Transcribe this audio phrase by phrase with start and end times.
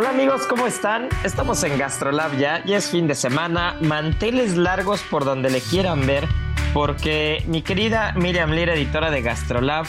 [0.00, 1.08] Hola amigos, ¿cómo están?
[1.24, 6.06] Estamos en Gastrolab ya y es fin de semana, manteles largos por donde le quieran
[6.06, 6.28] ver,
[6.72, 9.86] porque mi querida Miriam Lira, editora de Gastrolab,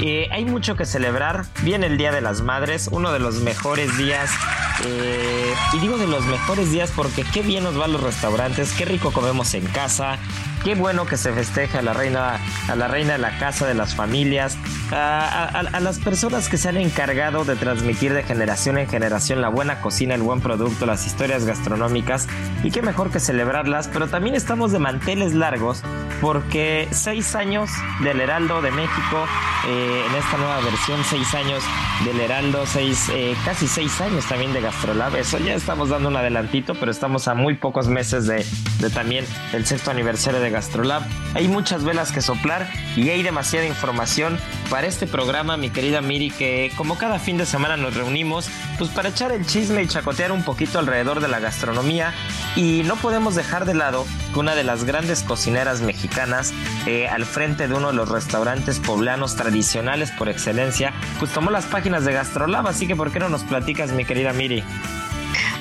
[0.00, 1.44] eh, hay mucho que celebrar.
[1.64, 4.30] Viene el Día de las Madres, uno de los mejores días.
[4.86, 8.86] Eh, y digo de los mejores días porque qué bien nos van los restaurantes, qué
[8.86, 10.16] rico comemos en casa,
[10.64, 13.74] qué bueno que se festeja a la reina, a la reina de la casa, de
[13.74, 14.56] las familias,
[14.92, 19.80] a, las personas que se han encargado de transmitir de generación en generación la buena
[19.80, 22.28] cocina, el buen producto, las historias gastronómicas
[22.62, 25.82] y qué mejor que celebrarlas, pero también estamos de manteles largos
[26.20, 27.70] porque seis años
[28.02, 29.26] del Heraldo de México,
[29.66, 31.64] eh, en esta nueva versión, seis años
[32.04, 36.16] del Heraldo, seis, eh, casi seis años también de Gastrolab, eso ya estamos dando un
[36.16, 38.46] adelantito, pero estamos a muy pocos meses de,
[38.78, 41.02] de también el sexto aniversario de Gastrolab.
[41.34, 44.38] Hay muchas velas que soplar y hay demasiada información
[44.70, 48.48] para este programa, mi querida Miri, que como cada fin de semana nos reunimos,
[48.78, 52.14] pues para echar el chisme y chacotear un poquito alrededor de la gastronomía
[52.56, 56.52] y no podemos dejar de lado que una de las grandes cocineras mexicanas
[56.86, 61.66] eh, al frente de uno de los restaurantes poblanos tradicionales por excelencia, pues tomó las
[61.66, 64.64] páginas de Gastrolab, así que ¿por qué no nos platicas, mi querida Miri?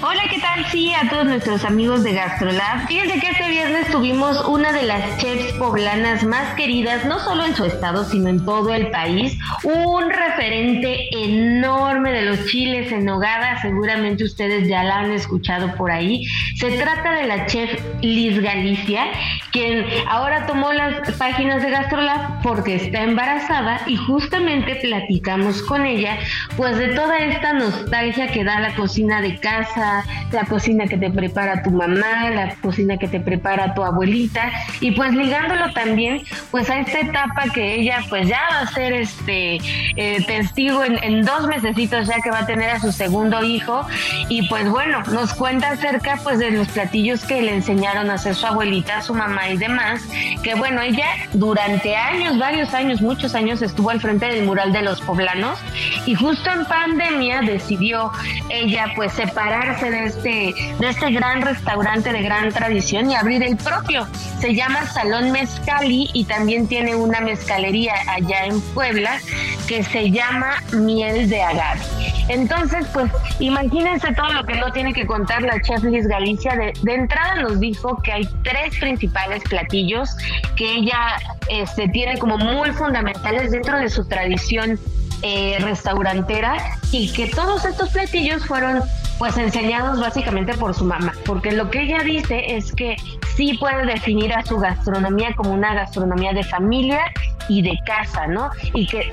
[0.04, 0.66] Hola, ¿qué tal?
[0.72, 2.88] Sí, a todos nuestros amigos de GastroLab.
[2.88, 7.56] Fíjense que este viernes tuvimos una de las chefs poblanas más queridas, no solo en
[7.56, 9.38] su estado, sino en todo el país.
[9.64, 15.92] Un referente enorme de los chiles en nogada, seguramente ustedes ya la han escuchado por
[15.92, 16.26] ahí.
[16.56, 19.06] Se trata de la chef Liz Galicia,
[19.52, 26.18] quien ahora tomó las páginas de GastroLab porque está embarazada y justamente platicamos con ella,
[26.58, 29.91] pues de toda esta nostalgia que da la cocina de casa
[30.32, 34.52] la cocina que te prepara tu mamá, la cocina que te prepara tu abuelita.
[34.80, 38.94] Y pues ligándolo también pues a esta etapa que ella pues ya va a ser
[38.94, 39.60] este
[39.96, 43.86] eh, testigo en, dos mesecitos ya que va a tener a su segundo hijo.
[44.30, 48.36] Y pues bueno nos cuenta acerca pues de los platillos que le enseñaron a hacer
[48.36, 50.02] su abuelita, su mamá y demás
[50.44, 54.82] que bueno ella durante años, varios años, muchos años estuvo al frente del mural de
[54.82, 55.60] los poblanos
[56.06, 58.12] y justo en pandemia decidió
[58.50, 63.58] ella pues separarse de este, de este gran restaurante de gran tradición y abrir el
[63.58, 64.08] propio.
[64.40, 69.20] Se llama Salón Mezcali y también tiene una mezcalería allá en Puebla
[69.68, 71.82] que se llama Miel de Agave.
[72.28, 76.56] Entonces, pues imagínense todo lo que no tiene que contar la chef Liz Galicia.
[76.56, 80.10] De, de entrada nos dijo que hay tres principales platillos
[80.56, 81.18] que ella
[81.50, 84.80] este, tiene como muy fundamentales dentro de su tradición
[85.24, 86.58] eh, restaurantera
[86.92, 88.82] y que todos estos platillos fueron
[89.22, 92.98] pues enseñados básicamente por su mamá, porque lo que ella dice es que
[93.36, 97.02] sí puede definir a su gastronomía como una gastronomía de familia
[97.48, 98.50] y de casa, ¿no?
[98.74, 99.12] Y que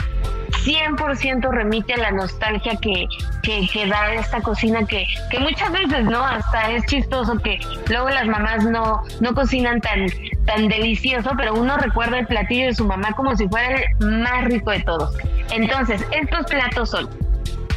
[0.65, 3.07] 100% remite a la nostalgia que,
[3.43, 6.25] que, da esta cocina que, que muchas veces, ¿no?
[6.25, 10.07] Hasta es chistoso que luego las mamás no, no cocinan tan,
[10.47, 14.47] tan delicioso, pero uno recuerda el platillo de su mamá como si fuera el más
[14.47, 15.15] rico de todos.
[15.51, 17.11] Entonces, estos platos son,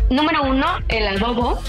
[0.09, 1.59] número uno, el adobo,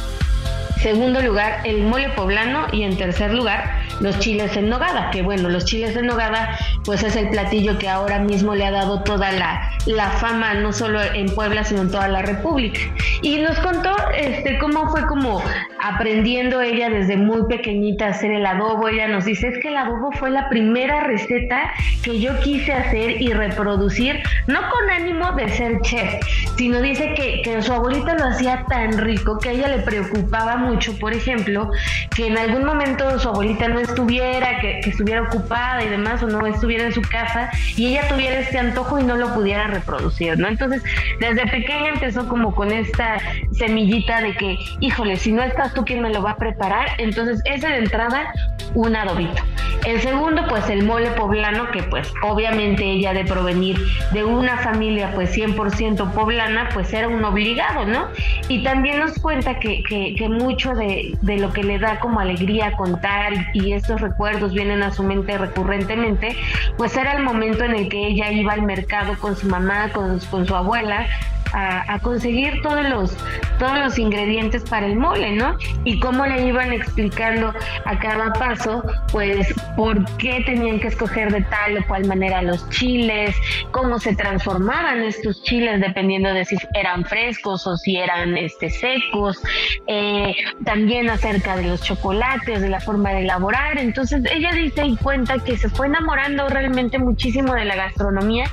[0.83, 2.67] segundo lugar, el mole poblano.
[2.73, 7.03] Y en tercer lugar, los chiles en nogada, que bueno, los chiles en nogada pues
[7.03, 11.01] es el platillo que ahora mismo le ha dado toda la, la fama no solo
[11.03, 12.81] en Puebla, sino en toda la República.
[13.23, 15.43] Y nos contó este, cómo fue como
[15.83, 18.89] aprendiendo ella desde muy pequeñita a hacer el adobo.
[18.89, 21.73] Ella nos dice, es que el adobo fue la primera receta
[22.03, 26.15] que yo quise hacer y reproducir, no con ánimo de ser chef,
[26.57, 30.57] sino dice que, que su abuelita lo hacía tan rico que a ella le preocupaba
[30.57, 31.71] mucho, por ejemplo,
[32.15, 36.47] que en algún momento su abuelita no estuviera, que, estuviera ocupada y demás, o no
[36.47, 40.49] estuviera en su casa, y ella tuviera este antojo y no lo pudiera reproducir, ¿no?
[40.49, 40.83] Entonces,
[41.21, 43.19] desde pequeña empezó como con esta
[43.53, 46.89] semillita de que, híjole, si no estás tú, ¿quién me lo va a preparar?
[46.99, 48.33] Entonces, ese de entrada,
[48.75, 49.43] un adobito.
[49.85, 53.77] El segundo, pues el mole poblano, que pues obviamente ella de provenir
[54.13, 58.07] de una familia pues 100% poblana, pues era un obligado, ¿no?
[58.49, 62.21] Y también nos cuenta que, que, que mucho de, de, lo que le da como
[62.21, 66.37] alegría contar y estos recuerdos vienen a su mente recurrentemente,
[66.77, 70.19] pues era el momento en el que ella iba al mercado con su mamá, con,
[70.31, 71.07] con su abuela,
[71.53, 73.17] a, conseguir todos los,
[73.59, 75.57] todos los ingredientes para el mole, ¿no?
[75.85, 77.53] Y cómo le iban explicando
[77.85, 82.69] a cada paso, pues, por qué tenían que escoger de tal o cual manera los
[82.71, 83.37] chiles,
[83.71, 89.41] cómo se transformaban estos chiles dependiendo de si eran frescos o si eran este, secos,
[89.87, 90.35] eh,
[90.65, 93.62] también acerca de los chocolates, de la forma de elaborar.
[93.77, 98.45] Entonces, ella dice y cuenta que se fue enamorando realmente muchísimo de la gastronomía.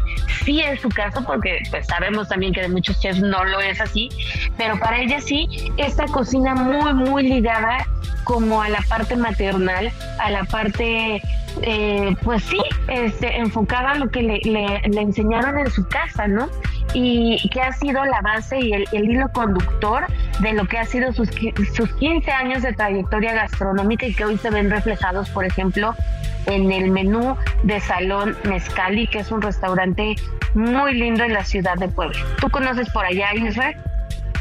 [0.46, 3.82] Sí es su caso, porque pues sabemos también que de muchos chefs no lo es
[3.82, 4.10] así,
[4.58, 5.48] pero para ella sí,
[5.78, 7.86] esta cocina muy, muy ligada
[8.24, 11.22] como a la parte maternal, a la parte,
[11.62, 16.28] eh, pues sí, este, enfocada a lo que le, le, le, enseñaron en su casa,
[16.28, 16.48] ¿no?
[16.94, 20.06] Y que ha sido la base y el, hilo conductor
[20.40, 21.30] de lo que ha sido sus,
[21.76, 25.96] sus 15 años de trayectoria gastronómica y que hoy se ven reflejados, por ejemplo,
[26.46, 30.16] en el menú de Salón Mezcali, que es un restaurante
[30.54, 32.20] muy lindo en la ciudad de Puebla.
[32.40, 33.78] ¿Tú conoces por allá, Israel?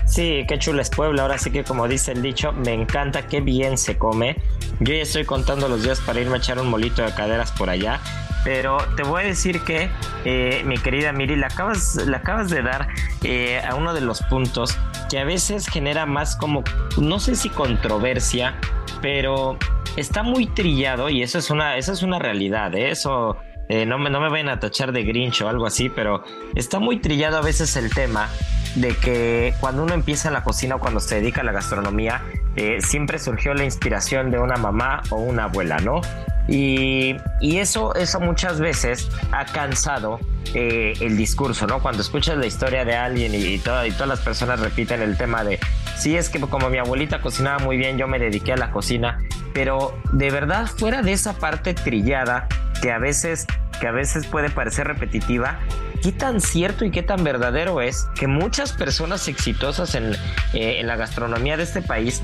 [0.08, 1.22] Sí, qué chula es Puebla.
[1.22, 4.36] Ahora sí que como dice el dicho, me encanta, qué bien se come.
[4.80, 7.68] Yo ya estoy contando los días para irme a echar un molito de caderas por
[7.68, 8.00] allá.
[8.48, 9.90] Pero te voy a decir que,
[10.24, 12.88] eh, mi querida Miri, le acabas, le acabas de dar
[13.22, 14.74] eh, a uno de los puntos
[15.10, 16.64] que a veces genera más como,
[16.96, 18.58] no sé si controversia,
[19.02, 19.58] pero
[19.98, 22.74] está muy trillado y eso es una, eso es una realidad.
[22.74, 22.90] ¿eh?
[22.90, 23.36] Eso
[23.68, 26.24] eh, no, me, no me vayan a tachar de grinch o algo así, pero
[26.54, 28.30] está muy trillado a veces el tema
[28.74, 32.22] de que cuando uno empieza en la cocina o cuando se dedica a la gastronomía,
[32.56, 36.00] eh, siempre surgió la inspiración de una mamá o una abuela, ¿no?
[36.48, 40.18] Y, y eso, eso muchas veces ha cansado
[40.54, 41.80] eh, el discurso, ¿no?
[41.80, 45.16] Cuando escuchas la historia de alguien y, y, toda, y todas las personas repiten el
[45.18, 45.60] tema de,
[45.96, 49.18] sí, es que como mi abuelita cocinaba muy bien, yo me dediqué a la cocina,
[49.52, 52.48] pero de verdad fuera de esa parte trillada
[52.80, 53.46] que a veces
[53.78, 55.58] que a veces puede parecer repetitiva,
[56.02, 60.14] qué tan cierto y qué tan verdadero es que muchas personas exitosas en,
[60.52, 62.22] eh, en, la gastronomía de este país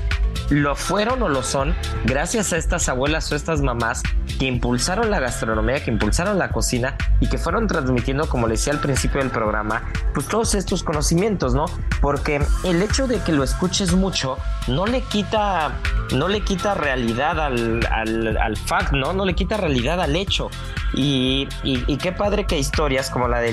[0.49, 1.75] lo fueron o lo son
[2.05, 4.03] gracias a estas abuelas o estas mamás
[4.39, 8.73] que impulsaron la gastronomía, que impulsaron la cocina y que fueron transmitiendo, como le decía
[8.73, 9.83] al principio del programa,
[10.13, 11.65] pues todos estos conocimientos, ¿no?
[12.01, 14.37] Porque el hecho de que lo escuches mucho
[14.67, 15.71] no le quita,
[16.13, 19.13] no le quita realidad al, al, al fact, ¿no?
[19.13, 20.49] No le quita realidad al hecho.
[20.93, 23.51] Y, y, y, qué padre que historias como la de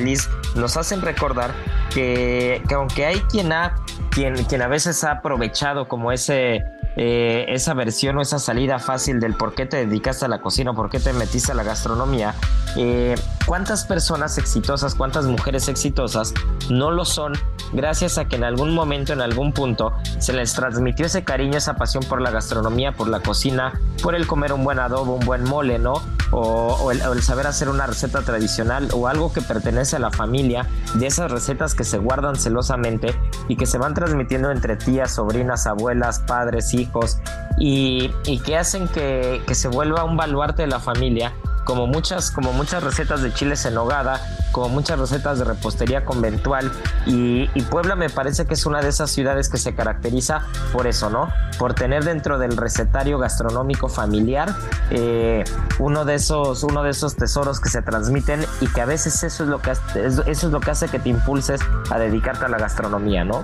[0.55, 1.53] Nos hacen recordar
[1.93, 3.75] que, que aunque hay quien ha,
[4.11, 6.65] quien, quien a veces ha aprovechado como ese,
[6.97, 10.75] eh, esa versión o esa salida fácil del por qué te dedicaste a la cocina
[10.75, 12.35] por qué te metiste a la gastronomía,
[12.77, 13.15] eh,
[13.47, 16.33] cuántas personas exitosas, cuántas mujeres exitosas
[16.71, 17.35] no lo son
[17.73, 21.77] gracias a que en algún momento, en algún punto, se les transmitió ese cariño, esa
[21.77, 25.45] pasión por la gastronomía, por la cocina, por el comer un buen adobo, un buen
[25.45, 25.95] mole, ¿no?
[26.31, 31.07] O, el, saber hacer una receta tradicional o algo que pertenece a la familia, de
[31.07, 33.15] esas recetas que se guardan celosamente
[33.49, 37.19] y que se van transmitiendo entre tías, sobrinas, abuelas, padres, hijos
[37.59, 38.11] y,
[38.47, 41.33] que hacen que se vuelva un baluarte de la familia
[41.65, 44.21] como muchas, como muchas recetas de chiles en nogada,
[44.53, 46.71] como muchas recetas de repostería conventual
[47.07, 50.43] y, Puebla me parece que es una de esas ciudades que se caracteriza
[50.73, 51.33] por eso, ¿no?
[51.59, 54.55] Por tener dentro del recetario gastronómico familiar
[54.91, 55.45] eh,
[55.79, 59.45] uno de esos, uno de esos tesoros que se transmiten y que a veces eso
[59.45, 62.59] es lo que eso es lo que hace que te impulses a dedicarte a la
[62.59, 63.43] gastronomía, ¿no?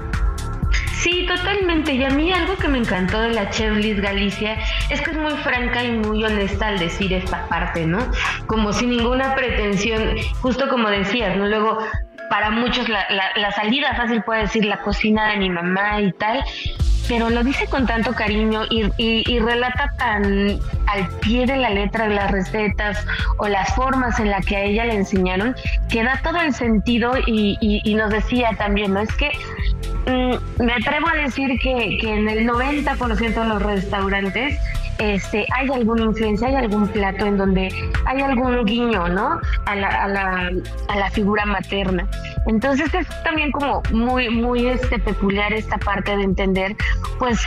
[1.03, 1.93] Sí, totalmente.
[1.93, 4.59] Y a mí algo que me encantó de la chef Galicia
[4.91, 7.99] es que es muy franca y muy honesta al decir esta parte, ¿no?
[8.47, 11.47] Como sin ninguna pretensión, justo como decías, ¿no?
[11.47, 11.79] Luego,
[12.29, 16.13] para muchos la, la, la salida fácil puede decir la cocina de mi mamá y
[16.13, 16.43] tal,
[17.09, 21.71] pero lo dice con tanto cariño y, y, y relata tan, al pie de la
[21.71, 23.05] letra las recetas
[23.39, 25.57] o las formas en las que a ella le enseñaron,
[25.89, 29.01] que da todo el sentido y, nos decía también, ¿no?
[29.01, 29.31] Es que
[30.09, 34.59] mm, me atrevo a decir que, en el 90% de los restaurantes
[34.99, 37.69] este, hay alguna influencia, hay algún plato en donde
[38.05, 39.41] hay algún guiño, ¿no?
[39.67, 40.51] A la, a la,
[40.89, 42.09] a figura materna.
[42.47, 46.75] Entonces es también como muy, muy este, peculiar esta parte de entender,
[47.19, 47.39] pues,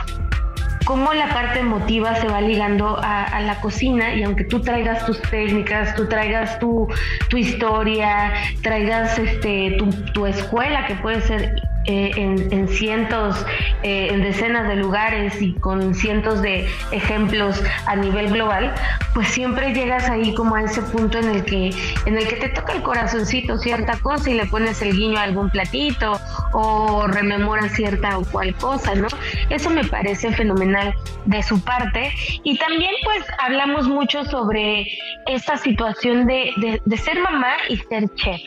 [0.84, 5.20] cómo la parte emotiva se va ligando a, la cocina y aunque tú traigas tus
[5.22, 6.88] técnicas, tú traigas tu,
[7.28, 11.54] tu historia, traigas este, tu, tu escuela que puede ser
[11.84, 13.44] eh, en, cientos,
[13.82, 18.72] eh, en decenas de lugares y con cientos de ejemplos a nivel global,
[19.14, 21.74] pues siempre llegas ahí como a ese punto en el que,
[22.06, 25.24] en el que te toca el corazoncito cierta cosa y le pones el guiño a
[25.24, 26.20] algún platito
[26.52, 29.08] o rememoras cierta o cual cosa, ¿no?
[29.50, 32.12] Eso me parece fenomenal de su parte.
[32.44, 34.86] Y también pues hablamos mucho sobre
[35.26, 38.42] esta situación de, de ser mamá y ser chef.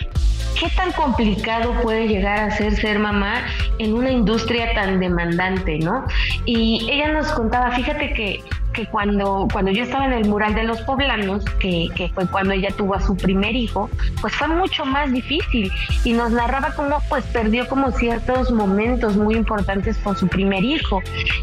[0.60, 3.46] ¿Qué tan complicado puede llegar a ser ser mamá
[3.78, 6.06] en una industria tan demandante, no?
[6.46, 8.44] Y ella nos contaba, fíjate que
[8.76, 12.54] que cuando, cuando yo estaba en el mural de los poblanos, que, que, fue cuando
[12.54, 13.90] ella tuvo a su primer hijo,
[14.22, 15.72] pues fue mucho más difícil
[16.04, 21.02] y nos narraba cómo pues perdió como ciertos momentos muy importantes con su primer hijo.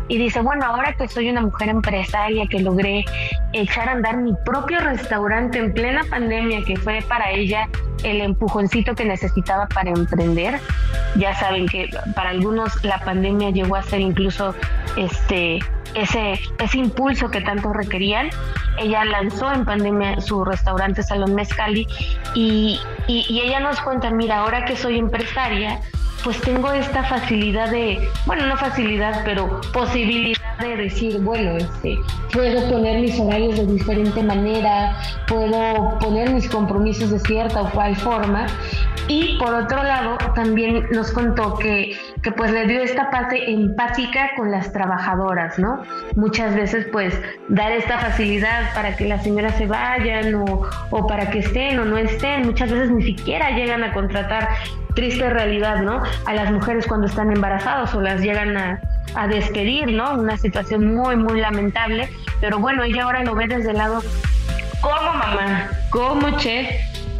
[0.08, 3.04] Y dice, bueno, ahora que soy una mujer empresaria, que logré
[3.52, 7.68] echar a andar mi propio restaurante en plena pandemia, que fue para ella
[8.02, 10.60] el empujoncito que necesitaba para emprender.
[11.16, 14.54] Ya saben que para algunos la pandemia llegó a ser incluso
[14.96, 15.60] este
[15.94, 18.30] ese, ese impulso que tanto requerían.
[18.78, 21.86] Ella lanzó en pandemia su restaurante Salón Mezcali
[22.34, 25.80] y, y ella nos cuenta, mira, ahora que soy empresaria,
[26.24, 31.98] pues tengo esta facilidad de, bueno, no facilidad, pero posibilidad de decir, bueno, este,
[32.32, 34.96] puedo poner mis horarios de diferente manera,
[35.26, 38.46] puedo poner mis compromisos de cierta o cual forma.
[39.14, 44.30] Y por otro lado, también nos contó que, que pues le dio esta parte empática
[44.38, 45.82] con las trabajadoras, ¿no?
[46.16, 51.28] Muchas veces pues dar esta facilidad para que las señoras se vayan o, o para
[51.28, 54.48] que estén o no estén, muchas veces ni siquiera llegan a contratar
[54.94, 56.02] triste realidad, ¿no?
[56.24, 58.80] A las mujeres cuando están embarazadas o las llegan a,
[59.14, 60.14] a despedir, ¿no?
[60.14, 62.08] Una situación muy, muy lamentable.
[62.40, 64.00] Pero bueno, ella ahora lo ve desde el lado
[64.80, 66.66] como mamá, como chef,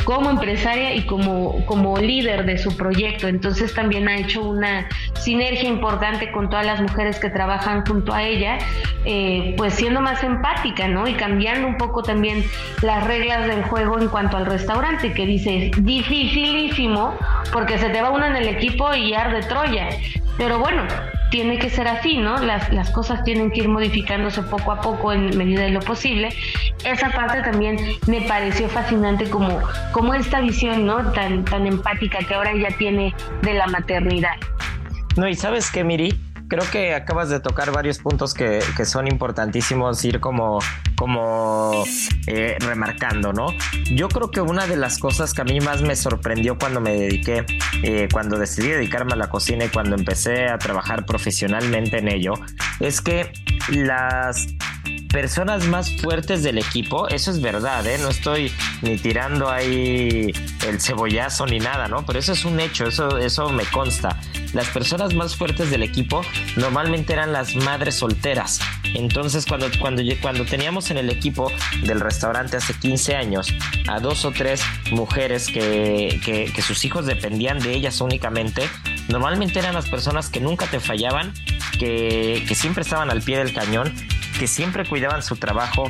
[0.05, 3.29] como empresaria y como, como líder de su proyecto.
[3.29, 8.23] Entonces también ha hecho una sinergia importante con todas las mujeres que trabajan junto a
[8.23, 8.59] ella,
[9.05, 11.07] eh, pues siendo más empática, ¿no?
[11.07, 12.45] Y cambiando un poco también
[12.83, 17.15] las reglas del juego en cuanto al restaurante, que dice, dificilísimo,
[17.53, 19.89] porque se te va uno en el equipo y arde Troya.
[20.39, 20.83] Pero bueno,
[21.33, 22.37] tiene que ser así, ¿no?
[22.37, 26.29] Las, las cosas tienen que ir modificándose poco a poco en medida de lo posible.
[26.85, 29.59] Esa parte también me pareció fascinante como,
[29.93, 31.11] como esta visión, ¿no?
[31.13, 34.37] Tan, tan empática que ahora ella tiene de la maternidad.
[35.17, 36.15] No, y sabes qué, Miri,
[36.53, 40.59] creo que acabas de tocar varios puntos que, que son importantísimos ir como,
[40.97, 41.83] como
[42.27, 43.47] eh, remarcando, ¿no?
[43.91, 46.93] Yo creo que una de las cosas que a mí más me sorprendió cuando me
[46.93, 47.47] dediqué,
[47.83, 52.35] eh, cuando decidí dedicarme a la cocina y cuando empecé a trabajar profesionalmente en ello,
[52.81, 53.33] es que
[53.71, 54.47] las
[55.13, 57.99] personas más fuertes del equipo, eso es verdad, ¿eh?
[57.99, 58.51] no estoy
[58.81, 60.33] ni tirando ahí
[60.67, 62.05] el cebollazo ni nada, ¿no?
[62.07, 64.19] Pero eso es un hecho, eso, eso me consta.
[64.55, 66.23] Las personas más fuertes del equipo
[66.57, 68.61] normalmente eran las madres solteras.
[68.95, 71.53] Entonces, cuando, cuando, cuando teníamos en el equipo
[71.85, 73.55] del restaurante hace 15 años
[73.89, 76.21] a dos o tres mujeres que,
[76.55, 78.69] que sus hijos dependían de ellas únicamente,
[79.09, 81.33] normalmente eran las personas que nunca te fallaban,
[81.79, 83.93] que, que siempre estaban al pie del cañón
[84.43, 85.85] que siempre cuidaban su trabajo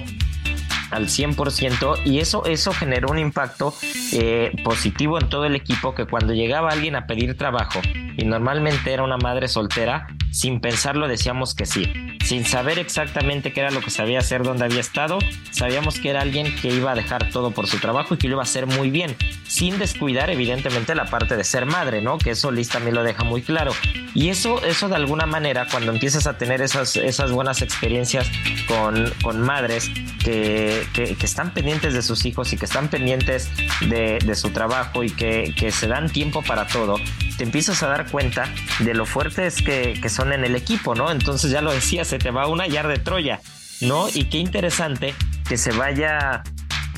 [0.90, 3.72] al 100% y eso, eso generó un impacto
[4.12, 7.80] eh, positivo en todo el equipo que cuando llegaba alguien a pedir trabajo
[8.16, 11.92] y normalmente era una madre soltera, sin pensarlo decíamos que sí.
[12.24, 15.18] Sin saber exactamente qué era lo que sabía hacer, dónde había estado,
[15.50, 18.34] sabíamos que era alguien que iba a dejar todo por su trabajo y que lo
[18.34, 19.16] iba a hacer muy bien,
[19.46, 22.18] sin descuidar evidentemente la parte de ser madre, ¿no?
[22.18, 23.72] Que eso Liz también lo deja muy claro.
[24.14, 28.30] Y eso, eso de alguna manera, cuando empiezas a tener esas, esas buenas experiencias
[28.68, 29.90] con, con madres
[30.22, 33.50] que, que, están pendientes de sus hijos y que están pendientes
[33.80, 36.96] de, de su trabajo y que, que, se dan tiempo para todo,
[37.36, 38.48] te empiezas a dar cuenta
[38.80, 41.10] de lo fuertes que, que son en el equipo, ¿no?
[41.10, 43.40] Entonces ya lo decía, se te va una yar de Troya,
[43.80, 44.08] ¿no?
[44.08, 45.14] Y qué interesante
[45.48, 46.42] que se vaya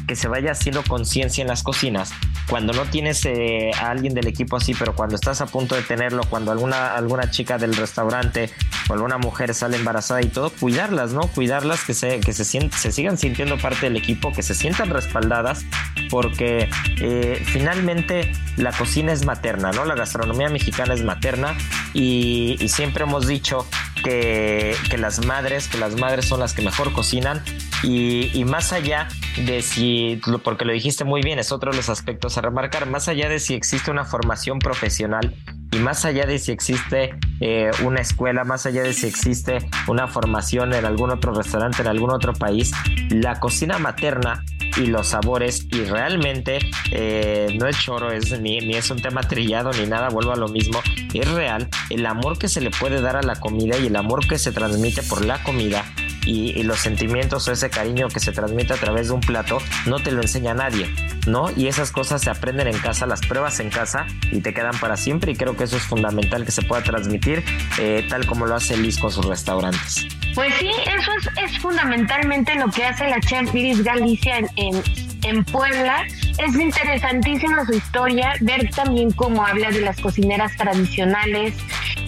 [0.07, 2.12] que se vaya haciendo conciencia en las cocinas
[2.49, 5.83] cuando no tienes eh, a alguien del equipo así, pero cuando estás a punto de
[5.83, 8.51] tenerlo, cuando alguna, alguna chica del restaurante
[8.89, 11.23] o alguna mujer sale embarazada y todo, cuidarlas, ¿no?
[11.29, 15.65] Cuidarlas, que se, que se, se sigan sintiendo parte del equipo, que se sientan respaldadas,
[16.11, 16.69] porque
[17.01, 19.85] eh, finalmente la cocina es materna, ¿no?
[19.85, 21.57] La gastronomía mexicana es materna
[21.93, 23.67] y, siempre hemos dicho
[24.05, 27.43] que, las madres, que las madres son las que mejor cocinan.
[27.83, 29.09] Y, y más allá
[29.45, 33.09] de si, porque lo dijiste muy bien, es otro de los aspectos a remarcar, más
[33.09, 35.35] allá de si existe una formación profesional
[35.75, 39.59] y más allá de si existe eh, una escuela, más allá de si existe
[39.89, 42.71] una formación en algún otro restaurante, en algún otro país,
[43.11, 44.45] la cocina materna
[44.76, 46.59] y los sabores y realmente
[46.90, 50.37] eh, no es choro, es, ni, ni es un tema trillado ni nada, vuelvo a
[50.37, 50.81] lo mismo,
[51.12, 54.26] es real el amor que se le puede dar a la comida y el amor
[54.26, 55.85] que se transmite por la comida
[56.26, 59.99] y, los sentimientos o ese cariño que se transmite a través de un plato no
[60.00, 60.90] te lo enseña nadie,
[61.26, 61.50] ¿no?
[61.54, 64.97] Y esas cosas se aprenden en casa, las pruebas en casa y te quedan para
[64.97, 67.45] siempre y creo que eso es fundamental que se pueda transmitir
[67.78, 70.07] eh, tal como lo hace Liz con sus restaurantes.
[70.35, 71.12] Pues sí, eso
[71.43, 73.53] es, fundamentalmente lo que hace la chef
[73.85, 74.83] Galicia en,
[75.23, 76.05] en, Puebla.
[76.38, 81.55] Es interesantísima su historia, ver también cómo habla de las cocineras tradicionales,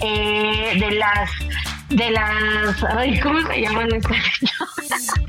[0.01, 1.29] eh, de las
[1.89, 2.83] de las.
[2.95, 4.17] Ay, ¿cómo se llaman estas?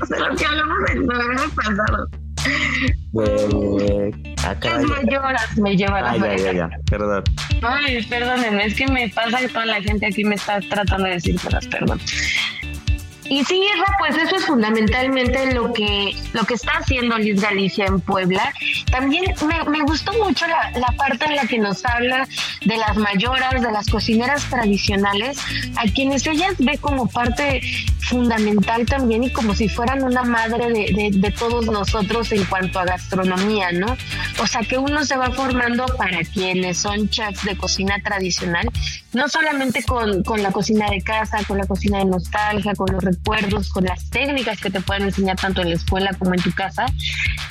[0.09, 2.07] de lo que hablamos el programa pasado.
[3.11, 4.75] De acá.
[4.75, 7.23] Las mayoras me llevan a ya, ya, ya, perdón.
[7.61, 11.13] Ay, perdónenme, es que me pasa que toda la gente aquí me está tratando de
[11.13, 11.99] decir cosas, perdón.
[13.29, 13.61] Y sí,
[13.99, 18.51] pues eso es fundamentalmente lo que, lo que está haciendo Liz Galicia en Puebla.
[18.91, 19.23] También
[19.67, 22.27] me, gustó mucho la, la, parte en la que nos habla
[22.69, 25.39] de las mayoras, de las cocineras tradicionales,
[25.75, 27.61] a quienes ellas ve como parte
[28.01, 32.85] fundamental también y como si fueran una madre de, de, todos nosotros en cuanto a
[32.85, 33.97] gastronomía, ¿no?
[34.41, 38.67] O sea, que uno se va formando para quienes son chefs de cocina tradicional,
[39.13, 43.03] no solamente con, con la cocina de casa, con la cocina de nostalgia, con los
[43.03, 46.51] recuerdos, con las técnicas que te pueden enseñar tanto en la escuela como en tu
[46.51, 46.85] casa,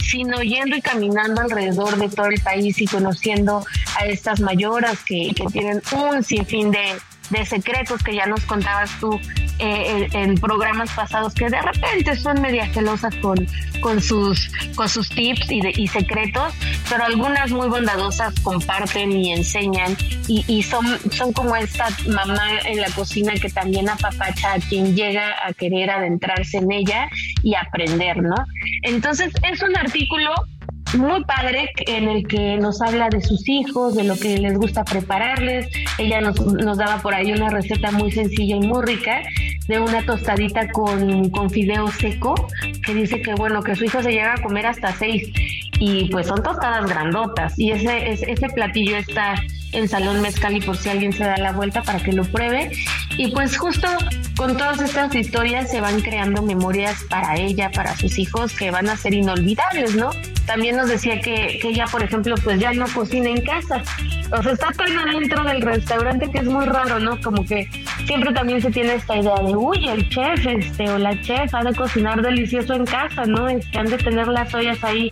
[0.02, 3.64] sino yendo y caminando alrededor de todo el país y conociendo
[4.00, 6.98] a estas mayoras que, tienen un sinfín de
[7.30, 9.18] de secretos que ya nos contabas tú
[9.58, 13.46] eh, en, programas pasados que de repente son media celosas con,
[13.80, 16.54] con, sus, con sus tips y, y secretos,
[16.88, 19.96] pero algunas muy bondadosas comparten y enseñan
[20.28, 24.94] y, y, son, son como esta mamá en la cocina que también apapacha a quien
[24.94, 27.08] llega a querer adentrarse en ella
[27.42, 28.36] y aprender, ¿no?
[28.82, 30.32] Entonces es un artículo
[30.96, 34.84] muy padre en el que nos habla de sus hijos, de lo que les gusta
[34.84, 35.68] prepararles.
[35.98, 39.22] Ella nos, nos daba por ahí una receta muy sencilla y muy rica
[39.66, 42.34] de una tostadita con, con fideo seco,
[42.84, 45.30] que dice que bueno, que su hijo se llega a comer hasta seis
[45.78, 49.34] y pues son tostadas grandotas y ese, ese platillo está
[49.72, 52.70] en Salón Mezcal y por si alguien se da la vuelta para que lo pruebe.
[53.16, 53.86] Y pues justo
[54.36, 58.88] con todas estas historias se van creando memorias para ella, para sus hijos, que van
[58.88, 60.10] a ser inolvidables, ¿no?
[60.48, 63.82] También nos decía que, que ella, por ejemplo, pues ya no cocina en casa.
[64.32, 67.20] O sea, está tan adentro del restaurante que es muy raro, ¿no?
[67.20, 67.68] Como que
[68.06, 71.62] siempre también se tiene esta idea de, uy, el chef este, o la chef ha
[71.62, 73.46] de cocinar delicioso en casa, ¿no?
[73.46, 75.10] Este, han de tener las ollas ahí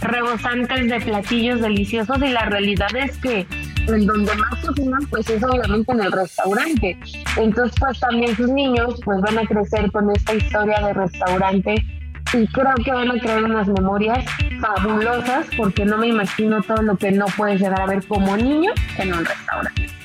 [0.00, 3.46] rebosantes de platillos deliciosos y la realidad es que
[3.88, 6.98] en donde más cocinan pues es obviamente en el restaurante.
[7.36, 11.97] Entonces pues también sus niños pues van a crecer con esta historia de restaurante
[12.32, 14.24] y creo que van a crear unas memorias
[14.60, 18.72] fabulosas porque no me imagino todo lo que no puedes llegar a ver como niño
[18.98, 19.97] en un restaurante.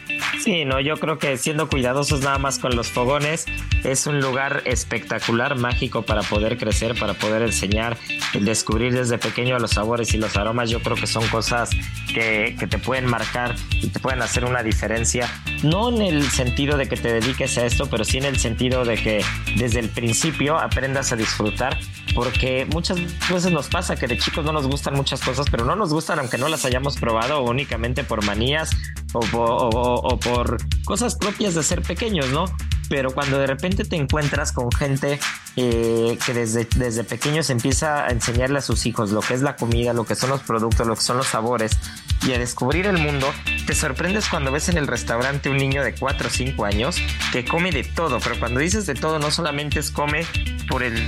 [0.44, 3.46] Sí, no, yo creo que siendo cuidadosos nada más con los fogones
[3.86, 7.98] es un lugar espectacular, mágico para poder crecer, para poder enseñar,
[8.34, 10.70] descubrir desde pequeño los sabores y los aromas.
[10.70, 11.70] Yo creo que son cosas
[12.14, 15.30] que, que te pueden marcar y te pueden hacer una diferencia.
[15.64, 18.84] No en el sentido de que te dediques a esto, pero sí en el sentido
[18.84, 19.24] de que
[19.56, 21.80] desde el principio aprendas a disfrutar
[22.14, 25.78] porque muchas veces nos pasa que de chicos no nos gustan muchas cosas, pero no
[25.78, 28.72] nos gustan aunque no las hayamos probado únicamente por manías
[29.14, 32.46] o, o, por cosas propias de ser pequeños, ¿no?
[32.90, 35.20] Pero cuando de repente te encuentras con gente
[35.56, 39.56] eh, que desde, desde pequeños empieza a enseñarle a sus hijos lo que es la
[39.56, 41.78] comida, lo que son los productos, lo que son los sabores
[42.28, 43.32] y a descubrir el mundo,
[43.66, 46.98] te sorprendes cuando ves en el restaurante un niño de 4 o 5 años
[47.32, 50.26] que come de todo, pero cuando dices de todo no solamente es come
[50.70, 51.06] por el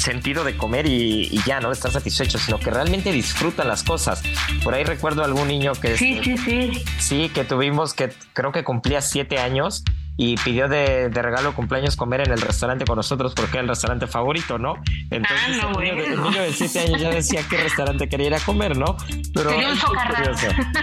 [0.00, 1.72] sentido de comer y, ya, ¿no?
[1.72, 4.22] Estar satisfecho, sino que realmente disfrutan las cosas.
[4.64, 5.96] Por ahí recuerdo algún niño que...
[5.96, 6.82] Sí, sí, sí.
[6.98, 9.84] Sí, que tuvimos, que creo que cumplía siete años
[10.20, 13.68] y pidió de, de regalo cumpleaños comer en el restaurante con nosotros porque era el
[13.68, 14.74] restaurante favorito, ¿no?
[15.10, 18.08] Entonces Ah, no, el, niño, de- el niño de 7 años ya decía qué restaurante
[18.08, 18.96] quería ir a comer, ¿no?
[19.32, 20.36] Pero Quería un socarrat.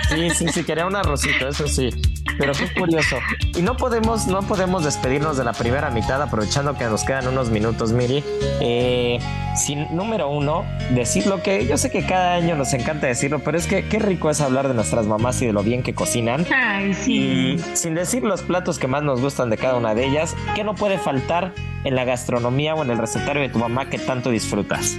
[0.10, 1.90] Sí, sí, sí, quería un arrocito, eso sí.
[2.38, 3.18] Pero qué curioso.
[3.56, 7.50] Y no podemos, no podemos despedirnos de la primera mitad, aprovechando que nos quedan unos
[7.50, 8.24] minutos, Miri.
[8.60, 9.20] Eh,
[9.56, 13.58] sin número uno, decir lo que yo sé que cada año nos encanta decirlo, pero
[13.58, 16.46] es que qué rico es hablar de nuestras mamás y de lo bien que cocinan.
[16.54, 17.58] Ay, Y sí.
[17.74, 20.76] sin decir los platos que más nos gustan de cada una de ellas, ¿qué no
[20.76, 21.54] puede faltar
[21.86, 24.98] en la gastronomía o en el recetario de tu mamá que tanto disfrutas?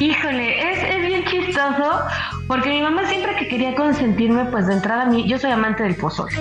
[0.00, 2.02] Híjole, es, es chistoso
[2.46, 5.96] porque mi mamá siempre que quería consentirme, pues de entrada, mi, yo soy amante del
[5.96, 6.32] pozole.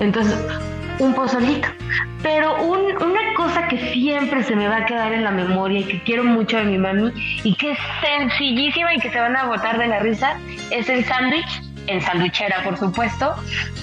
[0.00, 0.36] Entonces,
[0.98, 1.68] un pozolito.
[2.22, 5.84] Pero un- una cosa que siempre se me va a quedar en la memoria y
[5.84, 9.44] que quiero mucho de mi mami y que es sencillísima y que se van a
[9.46, 10.36] botar de la risa
[10.70, 13.34] es el sándwich, en sandwichera por supuesto,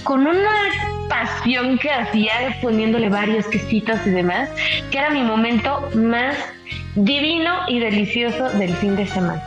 [0.03, 0.49] con una
[1.09, 4.49] pasión que hacía poniéndole varios quesitos y demás,
[4.91, 6.35] que era mi momento más
[6.95, 9.41] divino y delicioso del fin de semana.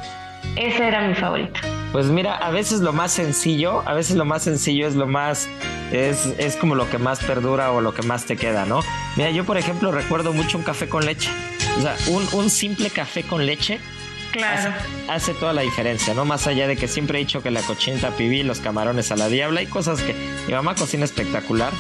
[0.57, 1.61] Ese era mi favorito.
[1.93, 5.49] Pues mira, a veces lo más sencillo, a veces lo más sencillo es lo más,
[5.93, 8.81] es, es como lo que más perdura o lo que más te queda, ¿no?
[9.17, 11.31] Mira, yo por ejemplo recuerdo mucho un café con leche.
[11.79, 13.79] O sea, un, un simple café con leche
[14.41, 14.69] hace,
[15.09, 16.25] hace toda la diferencia, ¿no?
[16.25, 19.29] Más allá de que siempre he dicho que la cochinita pibil, los camarones a la
[19.29, 20.15] diabla, hay cosas que
[20.47, 21.73] mi mamá cocina espectacular,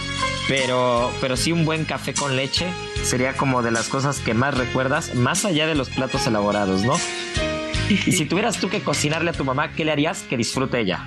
[0.48, 2.66] pero, pero sí un buen café con leche
[3.02, 6.96] sería como de las cosas que más recuerdas, más allá de los platos elaborados, ¿no?
[7.90, 11.00] Y si tuvieras tú que cocinarle a tu mamá, ¿qué le harías que disfrute ella?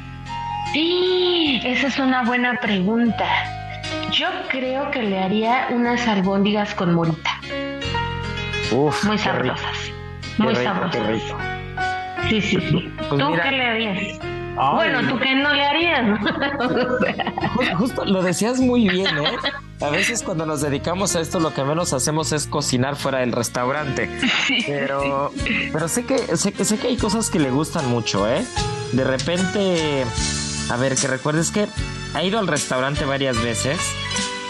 [0.73, 3.25] Sí, esa es una buena pregunta.
[4.11, 7.31] Yo creo que le haría unas albóndigas con morita.
[8.71, 9.91] Uf, Muy sabrosas.
[10.37, 11.07] qué Muy rico, qué sabrosas.
[11.07, 11.37] rico.
[12.29, 12.91] Sí, sí, sí.
[13.09, 14.19] Pues ¿Tú mira- qué le harías?
[14.57, 16.05] Ay, bueno, ¿tú qué no le harías?
[16.19, 19.37] Ju- Justo lo decías muy bien, ¿eh?
[19.81, 23.31] A veces cuando nos dedicamos a esto lo que menos hacemos es cocinar fuera del
[23.33, 24.09] restaurante.
[24.65, 25.31] Pero,
[25.73, 28.43] pero sé que sé, que- sé que hay cosas que le gustan mucho, ¿eh?
[28.93, 30.05] De repente,
[30.69, 31.67] a ver, que recuerdes que
[32.13, 33.77] ha ido al restaurante varias veces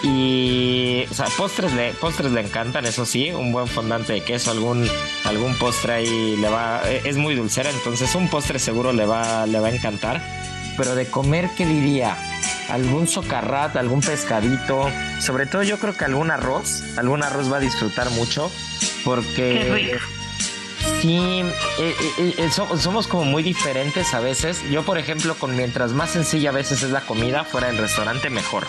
[0.02, 4.50] y, o sea, postres le, postres le encantan, eso sí, un buen fondante de queso,
[4.52, 4.86] algún,
[5.24, 9.46] algún postre ahí le va, eh, es muy dulcera, entonces un postre seguro le va,
[9.46, 10.22] le va a encantar.
[10.76, 12.16] Pero de comer, ¿qué diría?
[12.68, 17.60] Algún socarrat, algún pescadito, sobre todo yo creo que algún arroz, algún arroz va a
[17.60, 18.50] disfrutar mucho,
[19.04, 19.98] porque Qué rico.
[21.00, 24.62] Sí, eh, eh, eh, so- somos como muy diferentes a veces.
[24.70, 28.30] Yo, por ejemplo, con mientras más sencilla a veces es la comida fuera del restaurante,
[28.30, 28.66] mejor.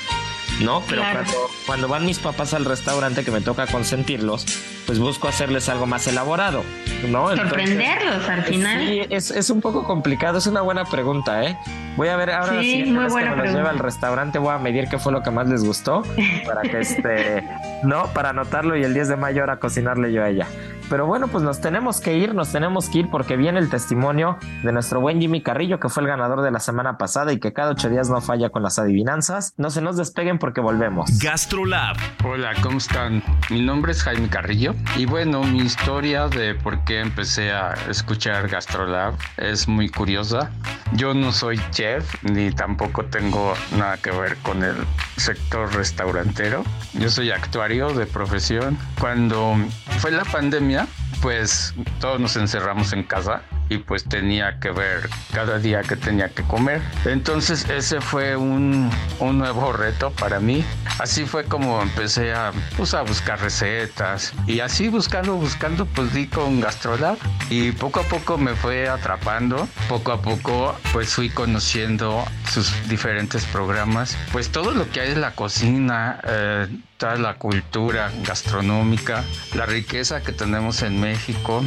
[0.61, 0.81] ¿No?
[0.89, 1.19] Pero Claro.
[1.23, 4.45] cuando, cuando van mis papás al restaurante que me toca consentirlos,
[4.87, 6.63] pues busco hacerles algo más elaborado.
[7.07, 7.29] ¿No?
[7.29, 8.87] Entonces, Sorprenderlos al final.
[8.87, 11.55] Sí, es, es un poco complicado, es una buena pregunta, ¿eh?
[11.97, 14.37] Voy a ver ahora Sí, la siguiente muy vez que me los lleve al restaurante,
[14.37, 16.03] voy a medir qué fue lo que más les gustó
[16.45, 17.43] para que este,
[17.83, 20.47] no, para anotarlo y el 10 de mayo ahora cocinarle yo a ella.
[20.89, 24.37] Pero bueno, pues nos tenemos que ir, nos tenemos que ir porque viene el testimonio
[24.63, 27.51] de nuestro buen Jimmy Carrillo, que fue el ganador de la semana pasada y que
[27.51, 29.53] cada ocho días no falla con las adivinanzas.
[29.57, 31.19] No se nos despeguen porque volvemos.
[31.19, 33.21] GastroLab, Hola, ¿cómo están?
[33.49, 38.47] Mi nombre es Jaime Carrillo y bueno, mi historia de por qué empecé a escuchar
[38.47, 40.51] GastroLab es muy curiosa.
[40.93, 41.86] Yo no soy chef
[42.23, 44.75] ni tampoco tengo nada que ver con el
[45.17, 46.63] sector restaurantero.
[46.93, 48.77] Yo soy actuario de profesión.
[48.99, 49.55] Cuando
[49.99, 50.87] fue la pandemia,
[51.21, 56.29] pues todos nos encerramos en casa y pues tenía que ver cada día que tenía
[56.29, 56.81] que comer.
[57.05, 60.63] Entonces ese fue un, un nuevo reto para mí.
[60.99, 66.27] Así fue como empecé a, pues, a buscar recetas y así buscando, buscando, pues di
[66.27, 67.17] con Gastrolab
[67.49, 69.67] y poco a poco me fue atrapando.
[69.89, 74.17] Poco a poco pues fui conociendo sus diferentes programas.
[74.31, 79.23] Pues todo lo que hay en la cocina, eh, toda la cultura gastronómica,
[79.55, 81.63] la riqueza que tenemos en México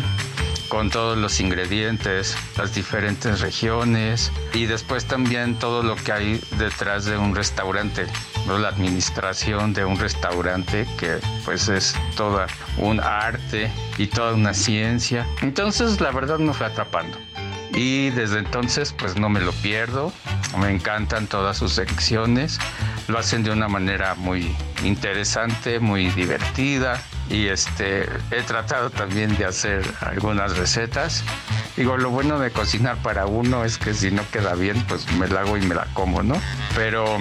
[0.68, 7.04] con todos los ingredientes, las diferentes regiones y después también todo lo que hay detrás
[7.04, 8.06] de un restaurante,
[8.46, 8.56] ¿no?
[8.58, 12.46] la administración de un restaurante que pues es toda
[12.78, 15.26] un arte y toda una ciencia.
[15.42, 17.18] Entonces la verdad me fue atrapando.
[17.74, 20.12] Y desde entonces pues no me lo pierdo,
[20.58, 22.58] me encantan todas sus secciones,
[23.08, 24.54] lo hacen de una manera muy
[24.84, 31.22] interesante, muy divertida y este he tratado también de hacer algunas recetas.
[31.76, 35.28] Digo, lo bueno de cocinar para uno es que si no queda bien, pues me
[35.28, 36.34] la hago y me la como, ¿no?
[36.74, 37.18] Pero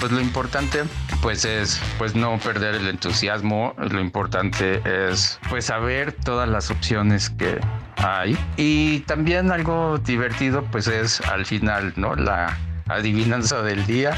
[0.00, 0.82] pues lo importante
[1.20, 7.30] pues es pues no perder el entusiasmo, lo importante es pues saber todas las opciones
[7.30, 7.60] que
[8.02, 12.14] hay y también algo divertido pues es al final, ¿no?
[12.14, 14.14] La adivinanza del día.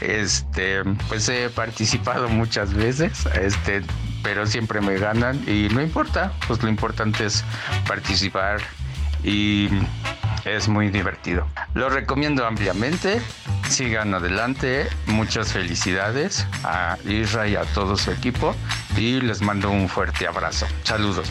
[0.00, 3.82] Este, pues he participado muchas veces, este,
[4.22, 7.44] pero siempre me ganan y no importa, pues lo importante es
[7.86, 8.60] participar
[9.24, 9.68] y
[10.44, 11.46] es muy divertido.
[11.74, 13.20] Lo recomiendo ampliamente.
[13.68, 14.88] Sigan adelante.
[15.06, 18.54] Muchas felicidades a Isra y a todo su equipo.
[18.96, 20.66] Y les mando un fuerte abrazo.
[20.84, 21.30] Saludos.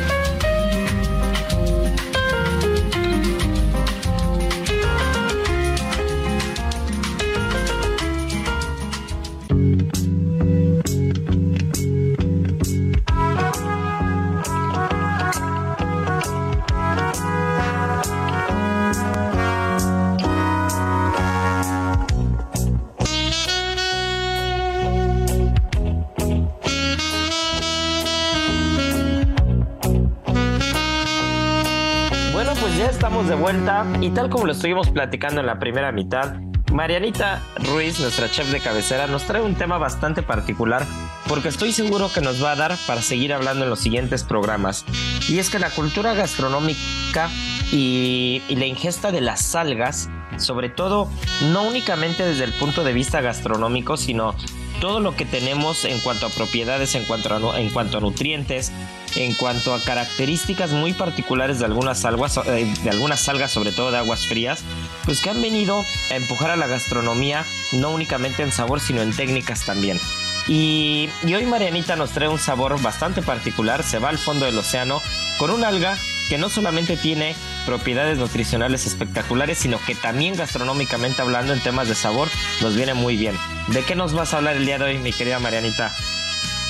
[33.27, 36.35] De vuelta y tal como lo estuvimos platicando en la primera mitad,
[36.71, 40.85] Marianita Ruiz, nuestra chef de cabecera, nos trae un tema bastante particular
[41.27, 44.85] porque estoy seguro que nos va a dar para seguir hablando en los siguientes programas.
[45.29, 47.29] Y es que la cultura gastronómica
[47.71, 51.07] y, y la ingesta de las algas, sobre todo
[51.51, 54.33] no únicamente desde el punto de vista gastronómico, sino
[54.79, 58.71] todo lo que tenemos en cuanto a propiedades, en cuanto a, en cuanto a nutrientes,
[59.15, 63.91] en cuanto a características muy particulares de algunas algas, eh, de algunas algas, sobre todo
[63.91, 64.63] de aguas frías,
[65.05, 69.15] pues que han venido a empujar a la gastronomía, no únicamente en sabor, sino en
[69.15, 69.99] técnicas también.
[70.47, 75.01] Y, hoy Marianita nos trae un sabor bastante particular, se va al fondo del océano
[75.37, 75.97] con un alga
[76.29, 81.95] que no solamente tiene propiedades nutricionales espectaculares, sino que también gastronómicamente hablando en temas de
[81.95, 82.29] sabor
[82.61, 83.35] nos viene muy bien.
[83.67, 85.93] ¿De qué nos vas a hablar el día de hoy, mi querida Marianita?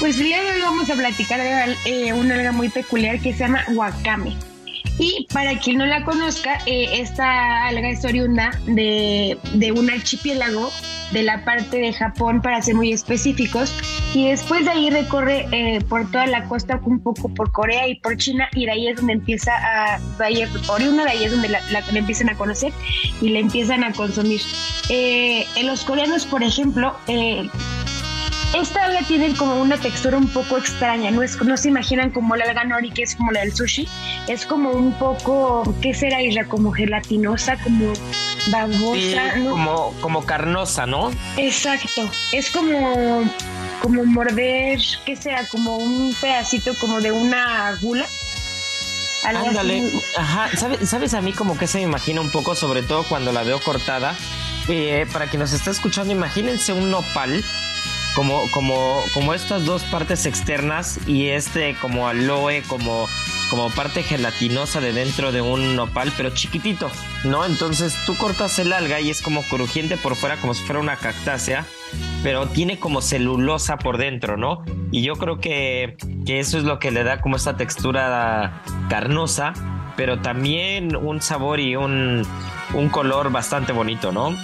[0.01, 3.33] Pues el día de hoy vamos a platicar de eh, una alga muy peculiar que
[3.33, 4.35] se llama wakame.
[4.97, 10.71] Y para quien no la conozca, eh, esta alga es oriunda de, de un archipiélago
[11.11, 13.75] de la parte de Japón, para ser muy específicos,
[14.15, 17.95] y después de ahí recorre eh, por toda la costa, un poco por Corea y
[17.99, 21.25] por China, y de ahí es donde empieza a, de ahí es oriunda, de ahí
[21.25, 22.73] es donde la, la, la empiezan a conocer
[23.21, 24.41] y la empiezan a consumir.
[24.89, 27.47] Eh, en los coreanos, por ejemplo, eh,
[28.53, 32.35] esta alga tiene como una textura un poco extraña, no, es, no se imaginan como
[32.35, 33.87] la alga nori, que es como la del sushi,
[34.27, 36.45] es como un poco, ¿qué será Isra?
[36.45, 37.93] Como gelatinosa, como
[38.51, 39.33] babosa.
[39.33, 39.51] Sí, ¿no?
[39.51, 41.11] como, como carnosa, ¿no?
[41.37, 43.23] Exacto, es como,
[43.81, 45.45] como morder, ¿qué será?
[45.47, 48.05] Como un pedacito como de una gula.
[49.23, 49.83] Ándale,
[50.17, 53.31] ajá, ¿sabes, ¿sabes a mí como que se me imagina un poco, sobre todo cuando
[53.31, 54.15] la veo cortada?
[54.67, 57.43] Eh, para quien nos está escuchando, imagínense un nopal,
[58.15, 63.07] como, como, como estas dos partes externas y este como aloe, como,
[63.49, 66.89] como parte gelatinosa de dentro de un nopal, pero chiquitito,
[67.23, 67.45] ¿no?
[67.45, 70.97] Entonces tú cortas el alga y es como crujiente por fuera, como si fuera una
[70.97, 71.65] cactácea,
[72.23, 74.63] pero tiene como celulosa por dentro, ¿no?
[74.91, 75.95] Y yo creo que,
[76.25, 79.53] que eso es lo que le da como esta textura carnosa,
[79.95, 82.25] pero también un sabor y un,
[82.73, 84.35] un color bastante bonito, ¿no?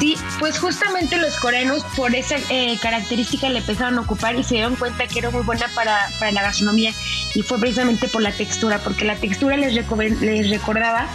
[0.00, 4.54] Sí, pues justamente los coreanos por esa eh, característica le empezaron a ocupar y se
[4.54, 6.92] dieron cuenta que era muy buena para, para la gastronomía
[7.34, 11.06] y fue precisamente por la textura, porque la textura les, les recordaba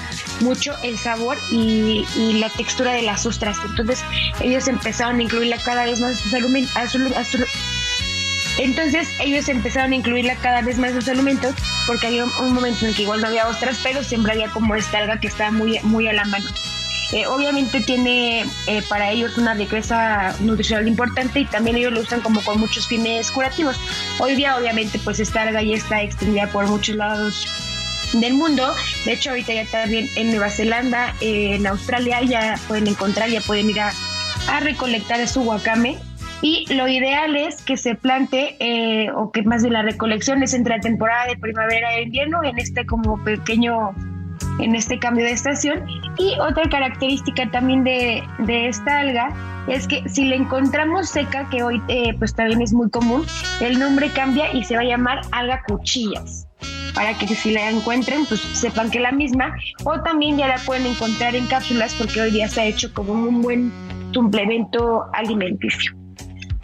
[0.41, 3.58] mucho el sabor y, y la textura de las ostras.
[3.67, 4.04] Entonces
[4.39, 9.95] ellos empezaron a incluirla cada vez más a su, alumin- a Entonces ellos empezaron a
[9.95, 11.56] incluirla cada vez más en sus alimentos
[11.88, 15.00] porque había un momento en que igual no había ostras, pero siempre había como esta
[15.00, 16.48] alga que estaba muy, muy a la mano.
[17.12, 22.22] Eh, obviamente tiene eh, para ellos una riqueza nutricional importante y también ellos lo usan
[22.22, 23.80] como con muchos fines curativos.
[24.20, 27.48] Hoy día obviamente pues esta alga ya está extendida por muchos lados
[28.13, 28.74] del mundo.
[29.06, 33.70] De hecho ahorita ya también en Nueva Zelanda, en Australia ya pueden encontrar, ya pueden
[33.70, 33.91] ir a,
[34.62, 35.98] recolectar su wakame.
[36.41, 40.54] Y lo ideal es que se plante, eh, o que más de la recolección es
[40.54, 43.96] entre la temporada de primavera e invierno, en este como pequeño
[44.60, 45.86] en este cambio de estación.
[46.18, 49.34] Y otra característica también de, de esta alga
[49.68, 53.26] es que si la encontramos seca, que hoy eh, pues también es muy común,
[53.62, 56.48] el nombre cambia y se va a llamar alga cuchillas
[56.94, 60.58] para que si la encuentren, pues sepan que es la misma, o también ya la
[60.60, 63.72] pueden encontrar en cápsulas porque hoy día se ha hecho como un buen
[64.13, 66.05] suplemento alimenticio.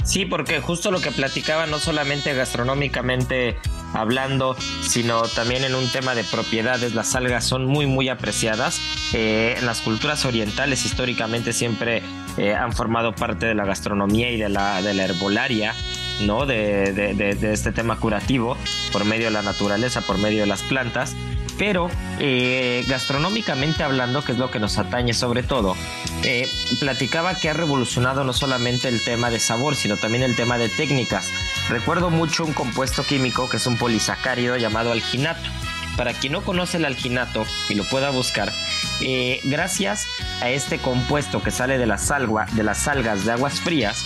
[0.03, 3.57] Sí, porque justo lo que platicaba, no solamente gastronómicamente
[3.93, 8.79] hablando, sino también en un tema de propiedades, las algas son muy, muy apreciadas.
[9.13, 12.01] Eh, en las culturas orientales históricamente siempre
[12.37, 15.73] eh, han formado parte de la gastronomía y de la, de la herbolaria.
[16.25, 16.45] ¿no?
[16.45, 18.55] De, de, este tema curativo
[18.91, 21.15] por medio de la naturaleza, por medio de las plantas
[21.57, 25.75] pero eh, gastronómicamente hablando, que es lo que nos atañe sobre todo,
[26.23, 26.47] eh,
[26.79, 30.69] platicaba que ha revolucionado no solamente el tema de sabor, sino también el tema de
[30.69, 31.29] técnicas.
[31.69, 35.49] Recuerdo mucho un compuesto químico que es un polisacárido llamado alginato.
[35.97, 38.51] Para quien no conoce el alginato y lo pueda buscar,
[39.01, 40.07] eh, gracias
[40.41, 42.09] a este compuesto que sale de las,
[42.53, 44.05] de las algas de aguas frías,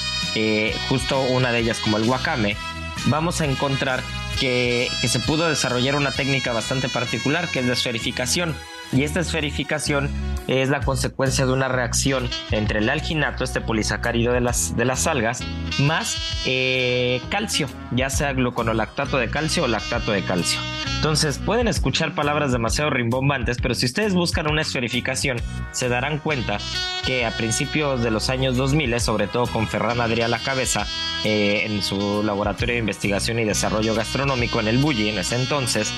[0.90, 2.58] justo una de ellas como el wakame,
[3.06, 4.02] vamos a encontrar
[4.40, 8.56] que, se pudo desarrollar una técnica bastante particular que es la esferificación.
[8.92, 10.10] Y esta esferificación
[10.48, 15.08] es la consecuencia de una reacción entre el alginato, este polisacárido de las, de las
[15.08, 15.44] algas,
[15.80, 20.60] más eh, calcio, ya sea gluconolactato de calcio o lactato de calcio.
[20.96, 25.38] Entonces pueden escuchar palabras demasiado rimbombantes, pero si ustedes buscan una esferificación,
[25.72, 26.58] se darán cuenta
[27.06, 30.88] que a principios de los años 2000, sobre todo con Ferran Adrià a la cabeza,
[31.24, 35.94] eh, en su laboratorio de investigación y desarrollo gastronómico en el Bulli en ese entonces,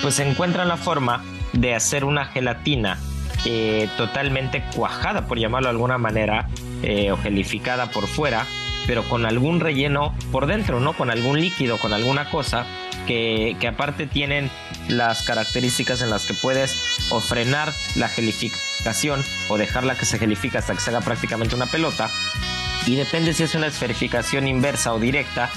[0.00, 2.98] pues se encuentra la forma de hacer una gelatina
[3.44, 6.48] eh, totalmente cuajada, por llamarlo de alguna manera,
[6.82, 8.46] eh, o gelificada por fuera,
[8.86, 10.92] pero con algún relleno por dentro, ¿no?
[10.92, 12.66] Con algún líquido, con alguna cosa
[13.06, 14.50] que, aparte tienen
[14.88, 16.76] las características en las que puedes
[17.10, 21.66] o frenar la gelificación o dejarla que se gelifique hasta que se haga prácticamente una
[21.66, 22.10] pelota.
[22.86, 25.50] Y depende si es una esferificación inversa o directa,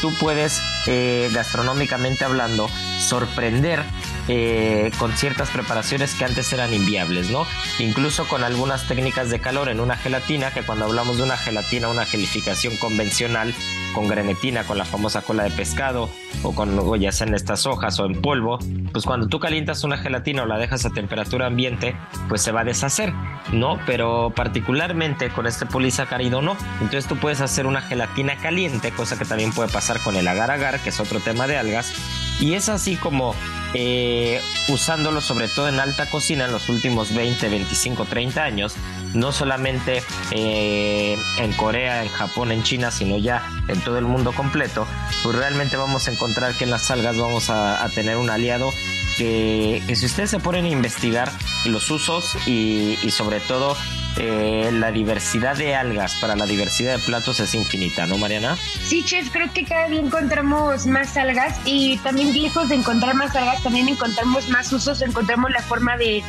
[0.00, 2.68] tú puedes, eh, gastronómicamente hablando,
[3.00, 3.82] sorprender
[4.28, 7.46] eh, con ciertas preparaciones que antes eran inviables, ¿no?
[7.78, 11.88] Incluso con algunas técnicas de calor en una gelatina, que cuando hablamos de una gelatina,
[11.88, 13.54] una gelificación convencional,
[13.94, 16.10] con grenetina, con la famosa cola de pescado,
[16.42, 18.58] o con o ya sea en estas hojas o en polvo,
[18.92, 21.96] pues cuando tú calientas una gelatina o la dejas a temperatura ambiente,
[22.28, 23.12] pues se va a deshacer,
[23.52, 23.78] ¿no?
[23.86, 26.56] Pero particularmente con este polisacárido no.
[26.80, 30.50] Entonces tú puedes hacer una gelatina caliente, cosa que también puede pasar con el agar
[30.50, 31.92] agar, que es otro tema de algas.
[32.40, 33.34] Y es así como
[33.74, 38.74] eh, usándolo sobre todo en alta cocina en los últimos 20, 25, 30 años,
[39.14, 44.32] no solamente eh, en Corea, en Japón, en China, sino ya en todo el mundo
[44.32, 44.86] completo,
[45.22, 48.72] pues realmente vamos a encontrar que en las algas vamos a, tener un aliado
[49.16, 51.30] que, si ustedes se ponen a investigar
[51.64, 53.76] los usos y, sobre todo
[54.18, 58.56] eh, la diversidad de algas para la diversidad de platos es infinita, ¿no, Mariana?
[58.56, 63.36] Sí, chef, creo que cada día encontramos más algas y también lejos de encontrar más
[63.36, 66.22] algas, también encontramos más usos, encontramos la forma de,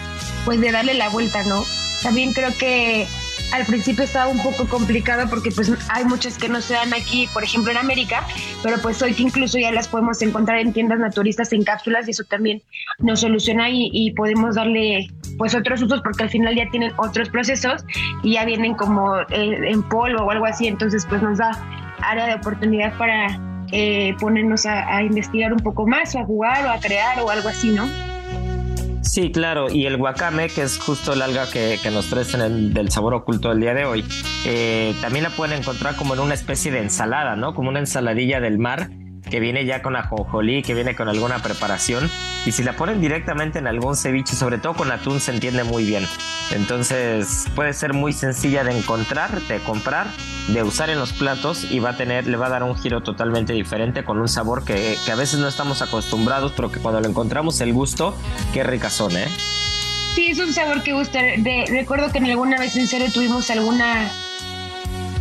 [0.43, 1.65] pues, de darle la vuelta, ¿no?
[2.03, 3.07] También creo que
[3.51, 7.27] al principio estaba un poco complicado porque pues hay muchas que no se dan aquí,
[7.33, 8.25] por ejemplo en América,
[8.63, 12.11] pero pues hoy que incluso ya las podemos encontrar en tiendas naturistas en cápsulas y
[12.11, 12.61] eso también
[12.99, 17.83] nos soluciona y, podemos darle pues otros usos porque al final ya tienen otros procesos
[18.23, 21.51] y ya vienen como eh, en polvo o algo así, entonces pues nos da
[22.01, 23.39] área de oportunidad para
[23.71, 27.29] eh, ponernos a, a investigar un poco más o a jugar o a crear o
[27.29, 28.16] algo así, ¿no?
[29.07, 32.73] Sí, claro, y el wakame, que es justo el alga que, nos traes en el,
[32.73, 34.03] del sabor oculto del día de hoy,
[34.45, 37.55] eh, también la pueden encontrar como en una especie de ensalada, ¿no?
[37.55, 38.89] Como una ensaladilla del mar
[39.29, 42.09] que viene ya con ajonjolí, que viene con alguna preparación.
[42.45, 45.85] Y si la ponen directamente en algún ceviche, sobre todo con atún, se entiende muy
[45.85, 46.05] bien.
[46.51, 50.07] Entonces puede ser muy sencilla de encontrar, de comprar,
[50.47, 53.01] de usar en los platos y va a tener, le va a dar un giro
[53.03, 57.09] totalmente diferente con un sabor que, a veces no estamos acostumbrados, pero que cuando lo
[57.09, 58.15] encontramos el gusto,
[58.53, 59.27] qué ricas son, ¿eh?
[60.15, 61.21] Sí, es un sabor que gusta.
[61.21, 64.09] De, recuerdo que en alguna vez en serio tuvimos alguna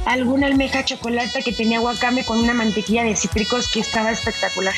[0.07, 4.75] alguna almeja chocolate que tenía guacame con una mantequilla de cítricos que estaba espectacular.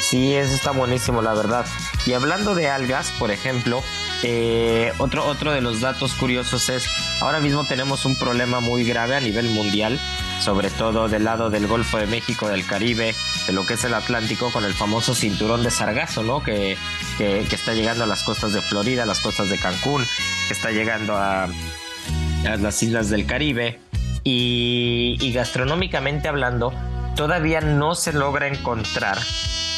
[0.00, 1.66] Sí, eso está buenísimo, la verdad.
[2.06, 3.82] Y hablando de algas, por ejemplo,
[4.22, 6.88] eh, otro, otro de los datos curiosos es,
[7.20, 9.98] ahora mismo tenemos un problema muy grave a nivel mundial,
[10.40, 13.16] sobre todo del lado del Golfo de México, del Caribe,
[13.48, 16.40] de lo que es el Atlántico, con el famoso cinturón de sargazo, ¿no?
[16.42, 16.78] Que,
[17.18, 20.06] que, está llegando a las costas de Florida, a las costas de Cancún,
[20.46, 23.80] que está llegando a, a las islas del Caribe.
[24.28, 26.72] Y, gastronómicamente hablando,
[27.14, 29.18] todavía no se logra encontrar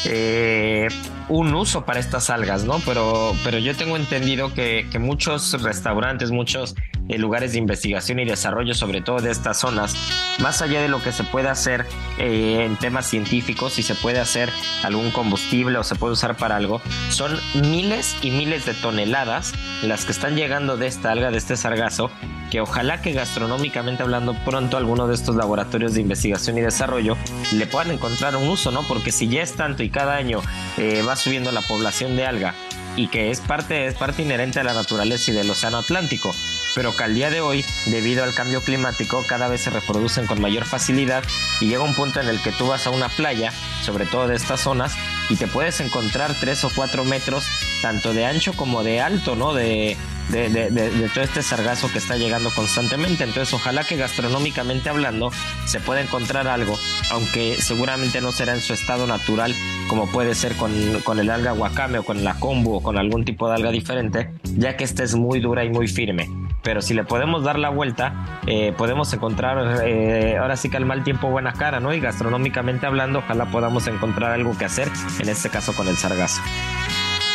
[0.05, 0.87] eh,
[1.27, 2.79] un uso para estas algas, ¿no?
[2.83, 6.75] Pero, pero yo tengo entendido que, que muchos restaurantes, muchos
[7.09, 9.95] eh, lugares de investigación y desarrollo, sobre todo de estas zonas,
[10.39, 11.85] más allá de lo que se puede hacer
[12.17, 14.49] eh, en temas científicos, si se puede hacer
[14.83, 19.53] algún combustible o se puede usar para algo, son miles y miles de toneladas
[19.83, 22.11] las que están llegando de esta alga, de este sargazo,
[22.49, 27.17] que ojalá que gastronómicamente hablando pronto alguno de estos laboratorios de investigación y desarrollo
[27.53, 28.83] le puedan encontrar un uso, ¿no?
[28.83, 30.41] Porque si ya es tanto y cada año
[30.77, 32.53] eh, va subiendo la población de alga
[32.95, 36.31] y que es parte, es parte inherente de la naturaleza y del océano Atlántico,
[36.75, 40.41] pero que al día de hoy, debido al cambio climático, cada vez se reproducen con
[40.41, 41.23] mayor facilidad
[41.59, 43.51] y llega un punto en el que tú vas a una playa,
[43.83, 44.95] sobre todo de estas zonas,
[45.29, 47.45] y te puedes encontrar tres o cuatro metros,
[47.81, 49.53] tanto de ancho como de alto, ¿no?
[49.53, 49.97] De,
[50.29, 53.23] de, todo este sargazo que está llegando constantemente.
[53.23, 55.31] Entonces, ojalá que gastronómicamente hablando
[55.65, 56.77] se pueda encontrar algo,
[57.11, 59.55] aunque seguramente no será en su estado natural,
[59.87, 63.25] como puede ser con, con el alga wakame o con la kombu o con algún
[63.25, 66.29] tipo de alga diferente, ya que esta es muy dura y muy firme.
[66.61, 70.85] Pero si le podemos dar la vuelta, eh, podemos encontrar, eh, ahora sí que al
[70.85, 71.93] mal tiempo buena cara, ¿no?
[71.93, 74.89] Y gastronómicamente hablando, ojalá podamos encontrar algo que hacer,
[75.19, 76.41] en este caso con el sargazo.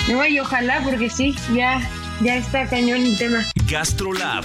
[0.09, 1.81] No, y ojalá, porque sí, ya
[2.21, 3.45] ya está cañón el tema.
[3.67, 4.45] GastroLab.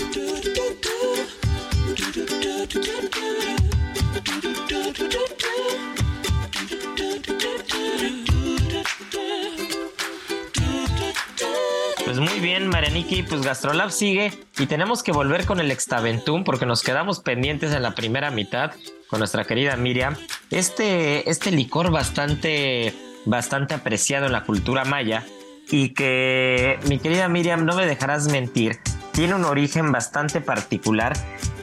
[12.09, 16.65] Pues muy bien, Marianiki, pues Gastrolab sigue y tenemos que volver con el Extaventum porque
[16.65, 18.71] nos quedamos pendientes en la primera mitad
[19.09, 20.15] con nuestra querida Miriam.
[20.49, 22.95] Este, este licor bastante,
[23.25, 25.23] bastante apreciado en la cultura maya
[25.69, 28.79] y que mi querida Miriam, no me dejarás mentir,
[29.19, 31.11] tiene un origen bastante particular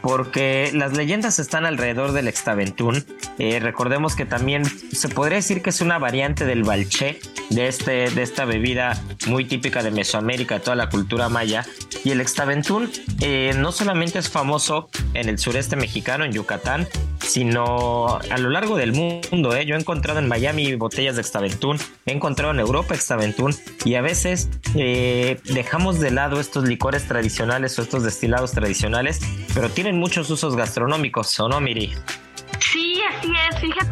[0.03, 3.03] porque las leyendas están alrededor del extaventún.
[3.39, 8.11] Eh, recordemos que también se podría decir que es una variante del balché, de, este,
[8.11, 11.65] de esta bebida muy típica de Mesoamérica, toda la cultura maya.
[12.05, 12.91] Y el extaventún
[13.23, 16.87] eh, no solamente es famoso en el sureste mexicano, en Yucatán,
[17.27, 19.55] sino a lo largo del mundo.
[19.55, 19.67] ¿eh?
[19.67, 23.55] Yo he encontrado en Miami botellas de Extaventún, he encontrado en Europa Extaventún
[23.85, 29.21] y a veces eh, dejamos de lado estos licores tradicionales o estos destilados tradicionales,
[29.55, 31.93] pero tienen muchos usos gastronómicos, ¿o no, Miri?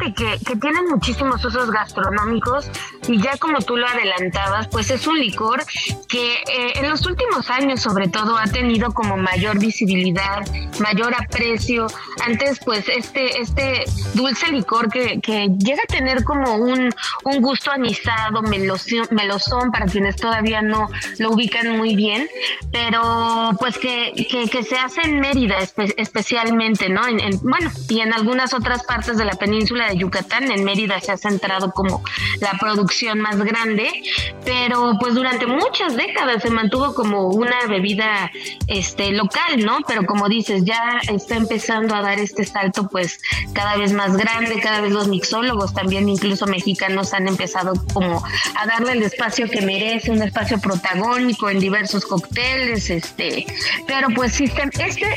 [0.05, 2.69] Fíjate que, que tienen muchísimos usos gastronómicos
[3.07, 5.63] y ya como tú lo adelantabas, pues es un licor
[6.07, 10.45] que eh, en los últimos años sobre todo ha tenido como mayor visibilidad,
[10.79, 11.87] mayor aprecio.
[12.25, 16.93] Antes pues este, este dulce licor que, que llega a tener como un,
[17.23, 20.89] un gusto anisado, melosón, melosón para quienes todavía no
[21.19, 22.27] lo ubican muy bien,
[22.71, 25.57] pero pues que, que, que se hace en Mérida
[25.97, 27.07] especialmente, ¿no?
[27.07, 30.99] En, en, bueno, y en algunas otras partes de la península de Yucatán, en Mérida
[30.99, 32.03] se ha centrado como
[32.39, 34.03] la producción más grande,
[34.45, 38.31] pero pues durante muchas décadas se mantuvo como una bebida
[38.67, 39.79] este local, ¿no?
[39.87, 43.19] Pero como dices, ya está empezando a dar este salto pues
[43.53, 48.23] cada vez más grande, cada vez los mixólogos también incluso mexicanos han empezado como
[48.55, 53.45] a darle el espacio que merece, un espacio protagónico en diversos cócteles, este,
[53.87, 54.69] pero pues este,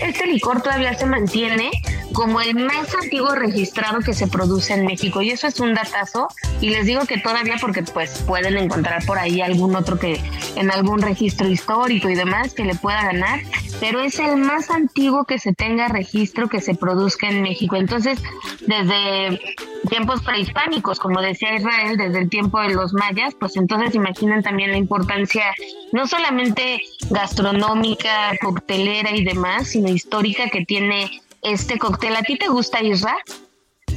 [0.02, 1.70] este licor todavía se mantiene
[2.12, 6.28] como el más antiguo registrado que se produce en México y eso es un datazo
[6.60, 10.20] y les digo que todavía porque pues pueden encontrar por ahí algún otro que
[10.56, 13.40] en algún registro histórico y demás que le pueda ganar,
[13.80, 17.76] pero es el más antiguo que se tenga registro que se produzca en México.
[17.76, 18.20] Entonces,
[18.66, 19.40] desde
[19.88, 24.72] tiempos prehispánicos, como decía Israel, desde el tiempo de los mayas, pues entonces imaginen también
[24.72, 25.44] la importancia
[25.92, 31.10] no solamente gastronómica, coctelera y demás, sino histórica que tiene
[31.42, 32.16] este cóctel.
[32.16, 33.16] ¿A ti te gusta, Isra?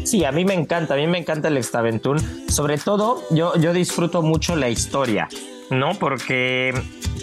[0.03, 2.19] Sí, a mí me encanta, a mí me encanta el Extaventún.
[2.49, 5.29] Sobre todo, yo, yo disfruto mucho la historia,
[5.69, 5.93] ¿no?
[5.95, 6.73] Porque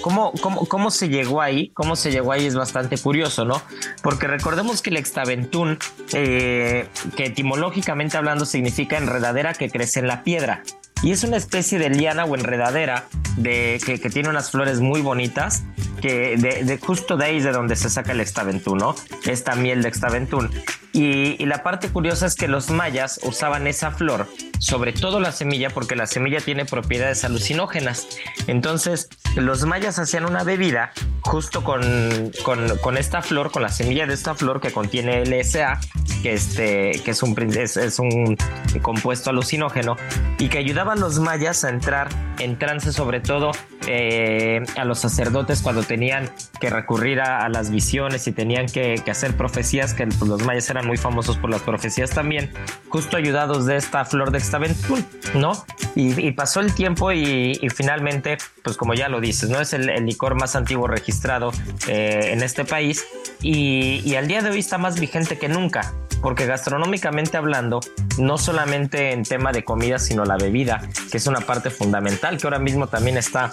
[0.01, 1.71] ¿cómo, cómo, cómo se llegó ahí?
[1.75, 2.47] ¿Cómo se llegó ahí?
[2.47, 3.61] Es bastante curioso, ¿no?
[4.03, 5.79] Porque recordemos que el Extaventún,
[6.13, 10.63] eh, que etimológicamente hablando significa enredadera que crece en la piedra.
[11.03, 13.05] Y es una especie de liana o enredadera
[13.37, 15.63] de, que, que tiene unas flores muy bonitas
[16.01, 18.95] que de, justo de ahí es de donde se saca el extaventún, ¿no?
[19.25, 20.51] Esta miel de extaventún.
[20.99, 24.27] Y, la parte curiosa es que los mayas usaban esa flor,
[24.59, 28.09] sobre todo la semilla, porque la semilla tiene propiedades alucinógenas.
[28.49, 30.91] Entonces, los mayas hacían una bebida
[31.21, 35.79] justo con, con, esta flor, con la semilla de esta flor que contiene LSA,
[36.25, 38.37] que, este, que es, un, es, un
[38.83, 39.97] compuesto alucinógeno,
[40.41, 42.09] y que ayudaba a los mayas a entrar
[42.41, 43.53] en trance, sobre todo
[43.87, 46.31] eh, a los sacerdotes cuando tenían
[46.61, 50.97] que recurrir a, las visiones y tenían que, hacer profecías, que los mayas eran muy
[50.97, 52.51] famosos por las profecías también,
[52.89, 55.53] justo ayudados de esta flor de extaventún, ¿no?
[55.95, 59.61] Y, pasó el tiempo y, finalmente, pues como ya lo dices, ¿no?
[59.61, 61.53] Es el, licor más antiguo registrado
[61.89, 63.05] eh, en este país
[63.43, 67.81] y, y al día de hoy está más vigente que nunca porque gastronómicamente hablando,
[68.19, 72.47] no solamente en tema de comida, sino la bebida, que es una parte fundamental, que
[72.47, 73.53] ahora mismo también está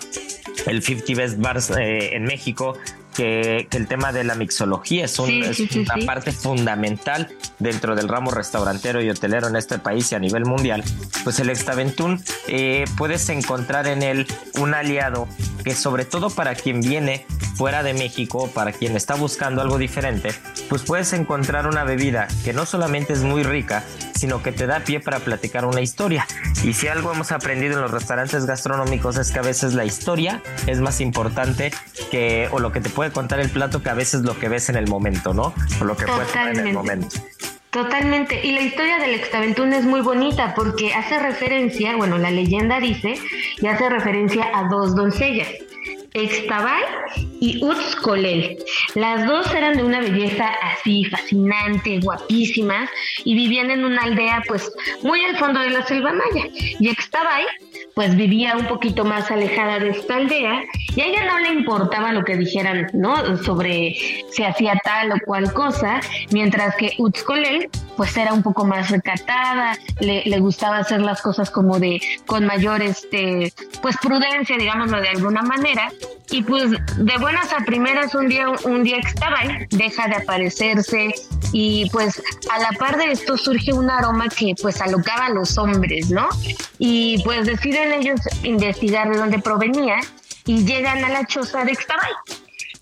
[0.66, 2.78] el 50 Best Bars eh, en México,
[3.16, 9.10] que, el tema de la mixología es, una parte fundamental dentro del ramo restaurantero y
[9.10, 10.84] hotelero en este país y a nivel mundial,
[11.24, 14.28] pues el Extaventún eh, puedes encontrar en él
[14.60, 15.28] un aliado
[15.64, 17.26] que sobre todo para quien viene
[17.56, 20.30] fuera de México, para quien está buscando algo diferente,
[20.70, 23.84] pues puedes encontrar una bebida que no solamente es muy rica,
[24.16, 26.28] sino que te da pie para platicar una historia.
[26.64, 30.42] Y si algo hemos aprendido en los restaurantes gastronómicos es que a veces la historia
[30.68, 31.72] es más importante
[32.12, 34.70] que o lo que te puede contar el plato que a veces lo que ves
[34.70, 35.54] en el momento, ¿no?
[35.80, 37.08] O lo que puedes ver en el momento.
[37.70, 38.40] Totalmente.
[38.46, 43.16] Y la historia del Extaventún es muy bonita porque hace referencia, bueno, la leyenda dice,
[43.62, 45.50] y hace referencia a dos doncellas.
[46.16, 46.84] Extabay
[47.40, 48.58] y Utzcolel.
[48.96, 52.90] Las dos eran de una belleza así fascinante, guapísimas,
[53.24, 54.72] y vivían en una aldea pues
[55.04, 56.48] muy al fondo de la selva maya.
[56.80, 57.46] Y Extabay
[57.94, 60.64] pues vivía un poquito más alejada de esta aldea
[60.96, 63.38] y a ella no le importaba lo que dijeran, ¿no?
[63.38, 63.96] Sobre
[64.30, 66.00] si hacía tal o cual cosa,
[66.32, 71.50] mientras que Utzcolel pues era un poco más recatada, le, le, gustaba hacer las cosas
[71.50, 75.92] como de con mayor este pues prudencia, digámoslo de alguna manera,
[76.30, 79.38] y pues de buenas a primeras un día un día estaba
[79.70, 81.14] deja de aparecerse.
[81.52, 82.22] Y pues
[82.52, 86.28] a la par de esto surge un aroma que pues alocaba a los hombres, ¿no?
[86.80, 89.98] Y pues deciden ellos investigar de dónde provenía
[90.46, 92.12] y llegan a la choza de Xtabay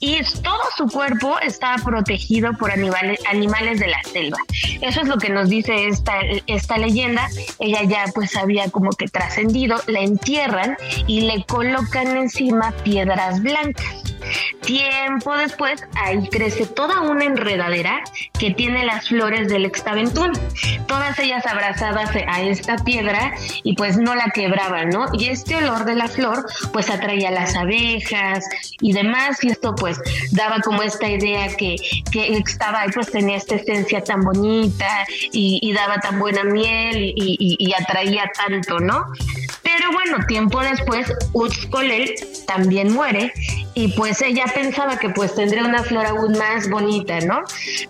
[0.06, 4.38] y todo su cuerpo estaba protegido por animales, animales de la selva.
[4.82, 7.30] Eso es lo que nos dice esta, esta leyenda.
[7.60, 10.76] Ella ya pues había como que trascendido, la entierran
[11.08, 14.13] y le colocan encima piedras blancas.
[14.62, 18.04] Tiempo después, ahí crece toda una enredadera
[18.40, 20.32] que tiene las flores del extaventún,
[20.88, 25.08] todas ellas abrazadas a esta piedra y pues no la quebraban, ¿no?
[25.14, 28.46] Y este olor de la flor pues atraía a las abejas
[28.80, 30.00] y demás y esto pues
[30.32, 31.76] daba como esta idea que,
[32.12, 37.58] que estaba ahí pues tenía esta esencia tan bonita y, daba tan buena miel y,
[37.58, 39.08] y atraía tanto, ¿no?
[39.76, 42.14] Pero bueno, tiempo después, Utzcolel
[42.46, 43.34] también muere
[43.76, 47.42] y pues ella pensaba que pues tendría una flor aún más bonita, ¿no?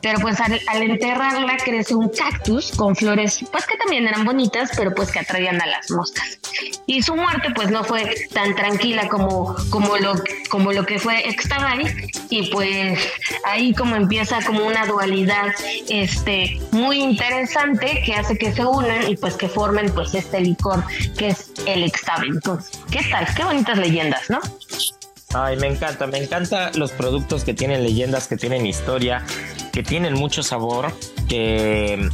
[0.02, 4.96] Pero pues al, enterrarla crece un cactus con flores pues que también eran bonitas, pero
[4.96, 6.40] pues que atraían a las moscas.
[6.86, 10.14] Y su muerte pues no fue tan tranquila como, como, lo,
[10.50, 13.00] como lo que fue Extabay y pues
[13.46, 15.54] ahí como empieza como una dualidad
[15.90, 20.84] este, muy interesante que hace que se unan y pues que formen pues este licor
[21.18, 22.26] que es el.
[22.26, 23.28] Entonces, ¿qué tal?
[23.36, 24.40] Qué bonitas leyendas, ¿no?
[25.36, 29.26] Ay, me encanta, me encanta los productos que tienen leyendas, que tienen historia,
[29.72, 30.94] que tienen mucho sabor,
[31.28, 32.08] que,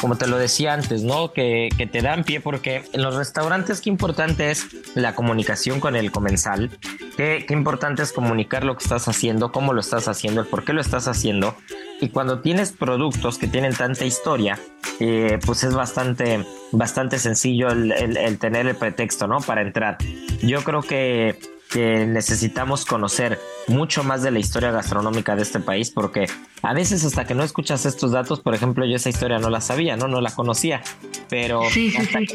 [0.00, 1.32] como te lo decía antes, ¿no?
[1.32, 5.94] Que, que, te dan pie porque en los restaurantes qué importante es la comunicación con
[5.94, 6.76] el comensal,
[7.16, 10.64] qué, qué importante es comunicar lo que estás haciendo, cómo lo estás haciendo, el por
[10.64, 11.54] qué lo estás haciendo.
[12.00, 14.58] Y cuando tienes productos que tienen tanta historia,
[14.98, 19.38] eh, pues es bastante, bastante sencillo el, el tener el pretexto, ¿no?
[19.38, 19.98] Para entrar.
[20.42, 21.38] Yo creo que
[21.70, 26.26] que necesitamos conocer mucho más de la historia gastronómica de este país porque
[26.62, 29.60] a veces hasta que no escuchas estos datos, por ejemplo, yo esa historia no la
[29.60, 30.82] sabía, no, no la conocía,
[31.28, 31.62] pero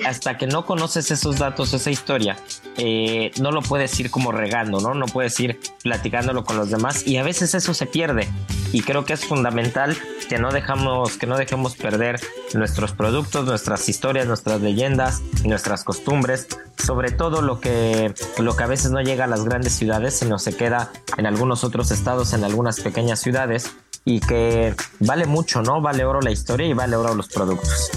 [0.06, 2.38] hasta, que no conoces esos datos, esa historia,
[2.78, 4.94] eh, no lo puedes ir como regando, ¿no?
[4.94, 8.28] No puedes ir platicándolo con los demás y a veces eso se pierde
[8.72, 9.98] y creo que es fundamental
[10.34, 12.20] que no dejamos, que no dejemos perder
[12.56, 18.66] nuestros productos, nuestras historias, nuestras leyendas, nuestras costumbres, sobre todo lo que, lo que a
[18.66, 22.44] veces no llega a las grandes ciudades, sino se queda en algunos otros estados, en
[22.44, 23.76] algunas pequeñas ciudades
[24.06, 25.82] y que vale mucho, ¿no?
[25.82, 27.92] Vale oro la historia y vale oro los productos.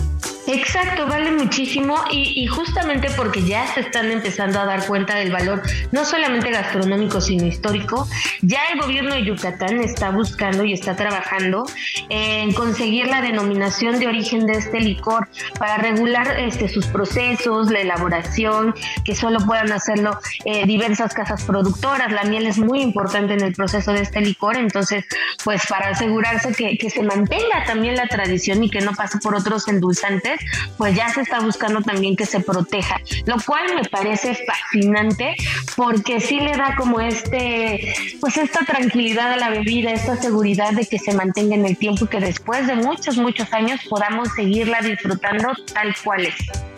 [0.48, 5.62] Exacto, vale muchísimo y, justamente porque ya se están empezando a dar cuenta del valor,
[5.90, 8.08] no solamente gastronómico, sino histórico,
[8.42, 11.66] ya el gobierno de Yucatán está buscando y está trabajando
[12.10, 15.28] en conseguir la denominación de origen de este licor
[15.58, 18.74] para regular este, sus procesos, la elaboración,
[19.04, 22.12] que solo puedan hacerlo eh, diversas casas productoras.
[22.12, 25.04] La miel es muy importante en el proceso de este licor, entonces,
[25.42, 29.34] pues para asegurarse que, que se mantenga también la tradición y que no pase por
[29.34, 30.35] otros endulzantes,
[30.76, 35.34] pues ya se está buscando también que se proteja, lo cual me parece fascinante
[35.76, 40.86] porque sí le da como este, pues esta tranquilidad a la bebida, esta seguridad de
[40.86, 44.80] que se mantenga en el tiempo y que después de muchos, muchos años podamos seguirla
[44.80, 46.75] disfrutando tal cual es.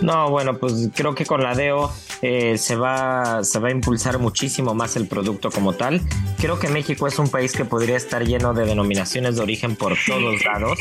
[0.00, 1.92] No, bueno, pues creo que con la DEO
[2.22, 6.00] eh, se, va, se va a impulsar muchísimo más el producto como tal.
[6.38, 9.96] Creo que México es un país que podría estar lleno de denominaciones de origen por
[10.06, 10.78] todos lados.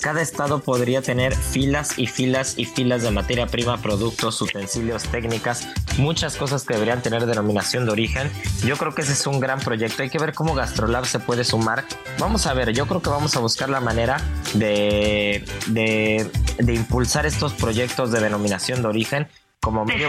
[0.00, 5.68] cada estado podría tener filas y filas y filas de materia prima, productos, utensilios, técnicas,
[5.98, 8.30] muchas cosas que deberían tener denominación de origen.
[8.64, 10.02] Yo creo que ese es un gran proyecto.
[10.02, 11.84] Hay que ver cómo Gastrolab se puede sumar.
[12.18, 14.20] Vamos a ver, yo creo que vamos a buscar la manera
[14.54, 19.28] de, de, de impulsar estos proyectos de denominación de origen
[19.64, 20.08] como medio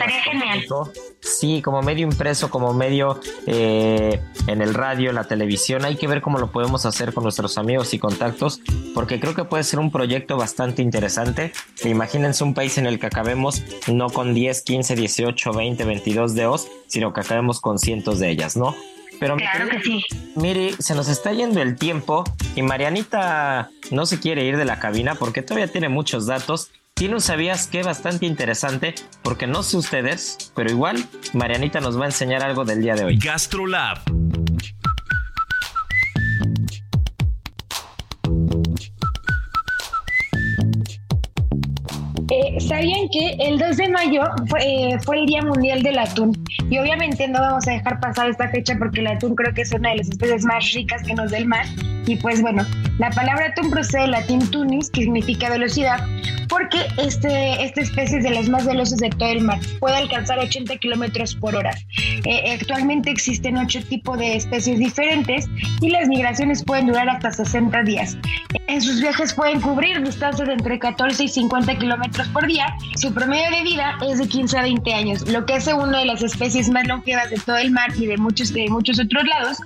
[1.22, 5.86] sí como medio impreso como medio eh, en el radio la televisión.
[5.86, 8.59] Hay que ver cómo lo podemos hacer con nuestros amigos y contactos
[8.93, 11.53] porque creo que puede ser un proyecto bastante interesante.
[11.86, 16.68] Imagínense un país en el que acabemos no con 10 15 18 20 22 deos
[16.88, 18.76] sino que acabemos con cientos de ellas no
[19.20, 20.03] pero claro que sí.
[20.36, 24.80] Mire, se nos está yendo el tiempo y Marianita no se quiere ir de la
[24.80, 29.76] cabina porque todavía tiene muchos datos tiene un sabías que bastante interesante, porque no sé
[29.76, 33.18] ustedes, pero igual Marianita nos va a enseñar algo del día de hoy.
[33.18, 34.00] GastroLab.
[42.30, 44.24] Eh, ¿Sabían que el 2 de mayo
[44.60, 46.32] eh, fue, el Día Mundial del Atún?
[46.70, 49.72] Y obviamente no vamos a dejar pasar esta fecha porque el atún creo que es
[49.72, 51.66] una de las especies más ricas que nos da el mar.
[52.08, 52.66] Y pues bueno,
[52.98, 56.00] la palabra atún procede del latín tunis, que significa velocidad,
[56.50, 59.60] porque este, esta especie es de las más veloces de todo el mar.
[59.80, 61.76] Puede alcanzar 80 kilómetros por hora.
[62.26, 65.48] Eh, actualmente existen ocho tipos de especies diferentes
[65.82, 68.18] y las migraciones pueden durar hasta 60 días.
[68.68, 72.66] En sus viajes pueden cubrir distancias entre 14 y 50 kilómetros por día.
[72.95, 76.05] Su promedio de vida es de 15 a 20 años, lo que hace una de
[76.05, 79.57] las especies más longevas de todo el mar y de muchos, de muchos otros lados.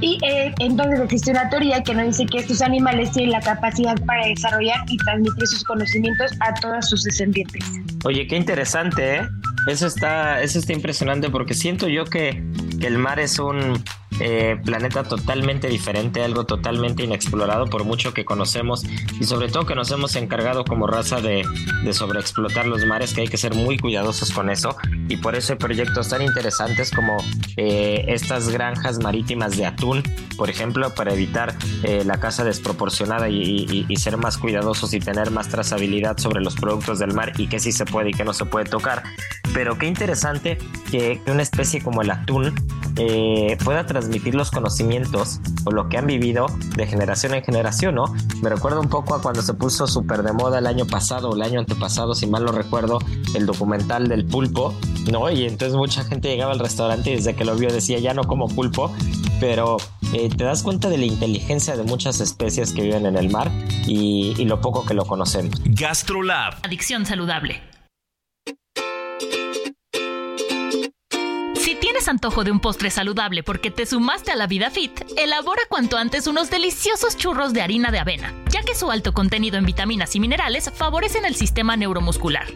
[0.00, 3.96] Y eh, entonces existe una teoría que nos dice que estos animales tienen la capacidad
[4.04, 7.64] para desarrollar y transmitir sus conocimientos a todos sus descendientes.
[8.04, 9.28] Oye, qué interesante, ¿eh?
[9.66, 12.44] Eso está, eso está impresionante porque siento yo que
[12.82, 13.82] el mar es un
[14.20, 18.84] eh, planeta totalmente diferente, algo totalmente inexplorado por mucho que conocemos
[19.20, 21.44] y sobre todo que nos hemos encargado como raza de,
[21.84, 24.76] de sobreexplotar los mares, que hay que ser muy cuidadosos con eso
[25.08, 27.16] y por eso hay proyectos tan interesantes como
[27.56, 30.02] eh, estas granjas marítimas de atún,
[30.36, 35.30] por ejemplo, para evitar eh, la caza desproporcionada y, y, ser más cuidadosos y tener
[35.30, 38.32] más trazabilidad sobre los productos del mar y qué sí se puede y qué no
[38.32, 39.02] se puede tocar.
[39.54, 40.58] Pero qué interesante
[40.90, 42.54] que, una especie como el atún
[43.64, 46.46] pueda transmitir transmitir los conocimientos o lo que han vivido
[46.76, 48.04] de generación en generación, ¿no?
[48.40, 51.34] Me recuerda un poco a cuando se puso súper de moda el año pasado o
[51.34, 53.00] el año antepasado, si mal lo recuerdo,
[53.34, 54.72] el documental del pulpo,
[55.10, 55.28] ¿no?
[55.30, 58.22] Y entonces mucha gente llegaba al restaurante y desde que lo vio decía, ya no
[58.24, 58.92] como pulpo,
[59.40, 59.78] pero
[60.12, 63.50] eh, te das cuenta de la inteligencia de muchas especies que viven en el mar
[63.86, 65.60] y, y lo poco que lo conocemos.
[65.64, 66.64] GastroLab.
[66.64, 67.75] Adicción saludable.
[71.74, 75.96] Tienes antojo de un postre saludable porque te sumaste a la vida fit, elabora cuanto
[75.96, 80.14] antes unos deliciosos churros de harina de avena, ya que su alto contenido en vitaminas
[80.14, 82.46] y minerales favorecen el sistema neuromuscular.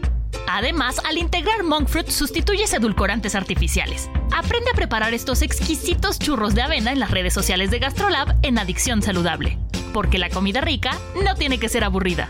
[0.47, 4.09] Además, al integrar monk fruit sustituyes edulcorantes artificiales.
[4.33, 8.59] Aprende a preparar estos exquisitos churros de avena en las redes sociales de GastroLab en
[8.59, 9.57] Adicción Saludable,
[9.93, 12.29] porque la comida rica no tiene que ser aburrida.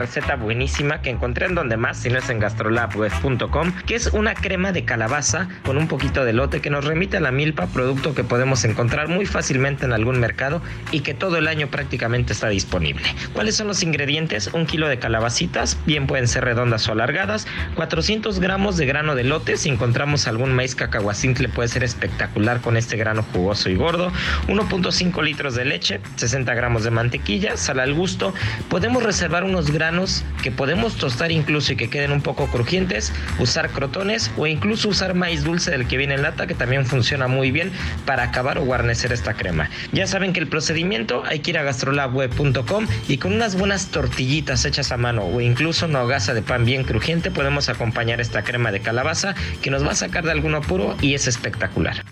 [0.00, 4.34] Receta buenísima que encontré en donde más, si no es en gastrolabweb.com, que es una
[4.34, 8.14] crema de calabaza con un poquito de lote que nos remite a la milpa, producto
[8.14, 12.48] que podemos encontrar muy fácilmente en algún mercado y que todo el año prácticamente está
[12.48, 13.04] disponible.
[13.34, 14.48] ¿Cuáles son los ingredientes?
[14.54, 19.24] Un kilo de calabacitas, bien pueden ser redondas o alargadas, 400 gramos de grano de
[19.24, 24.10] lote, si encontramos algún maíz cacahuacintle puede ser espectacular con este grano jugoso y gordo,
[24.48, 28.32] 1.5 litros de leche, 60 gramos de mantequilla, sal al gusto,
[28.70, 29.89] podemos reservar unos granos
[30.42, 35.14] que podemos tostar incluso y que queden un poco crujientes, usar crotones o incluso usar
[35.14, 37.72] maíz dulce del que viene en lata que también funciona muy bien
[38.06, 39.68] para acabar o guarnecer esta crema.
[39.92, 44.64] Ya saben que el procedimiento hay que ir a gastrolabweb.com y con unas buenas tortillitas
[44.64, 48.70] hechas a mano o incluso una hogaza de pan bien crujiente podemos acompañar esta crema
[48.70, 52.04] de calabaza que nos va a sacar de algún apuro y es espectacular.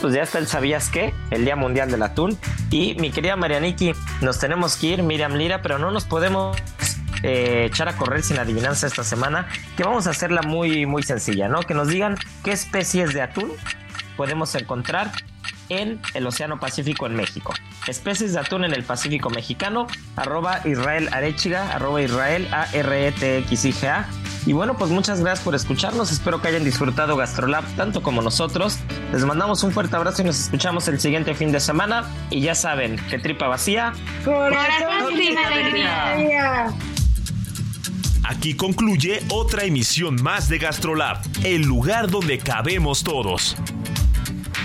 [0.00, 1.14] Pues ya está el ¿Sabías qué?
[1.30, 2.38] El Día Mundial del Atún.
[2.70, 6.56] Y mi querida Marianiki, nos tenemos que ir, Miriam Lira, pero no nos podemos
[7.22, 11.48] eh, echar a correr sin adivinanza esta semana, que vamos a hacerla muy, muy sencilla,
[11.48, 11.60] ¿no?
[11.60, 13.52] Que nos digan qué especies de atún
[14.16, 15.10] podemos encontrar
[15.68, 17.54] en el Océano Pacífico en México.
[17.86, 23.38] Especies de atún en el Pacífico mexicano, arroba Israel arroba Israel A R E T
[23.38, 24.06] X I G A.
[24.46, 26.12] Y bueno, pues muchas gracias por escucharnos.
[26.12, 28.78] Espero que hayan disfrutado Gastrolab tanto como nosotros.
[29.12, 32.04] Les mandamos un fuerte abrazo y nos escuchamos el siguiente fin de semana.
[32.30, 33.92] Y ya saben, que tripa vacía.
[34.24, 36.72] Corazón sin alegría.
[38.22, 43.56] Aquí concluye otra emisión más de Gastrolab, el lugar donde cabemos todos.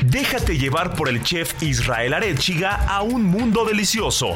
[0.06, 4.36] Déjate llevar por el chef Israel Arechiga a un mundo delicioso.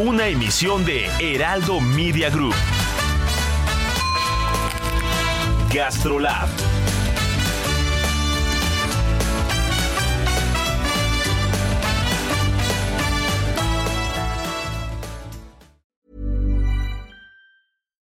[0.00, 2.54] Una emisión de Heraldo Media Group.
[5.72, 6.48] Gastrolab.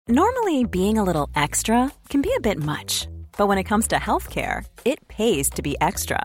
[0.09, 3.07] Normally, being a little extra can be a bit much,
[3.37, 6.25] but when it comes to healthcare, it pays to be extra.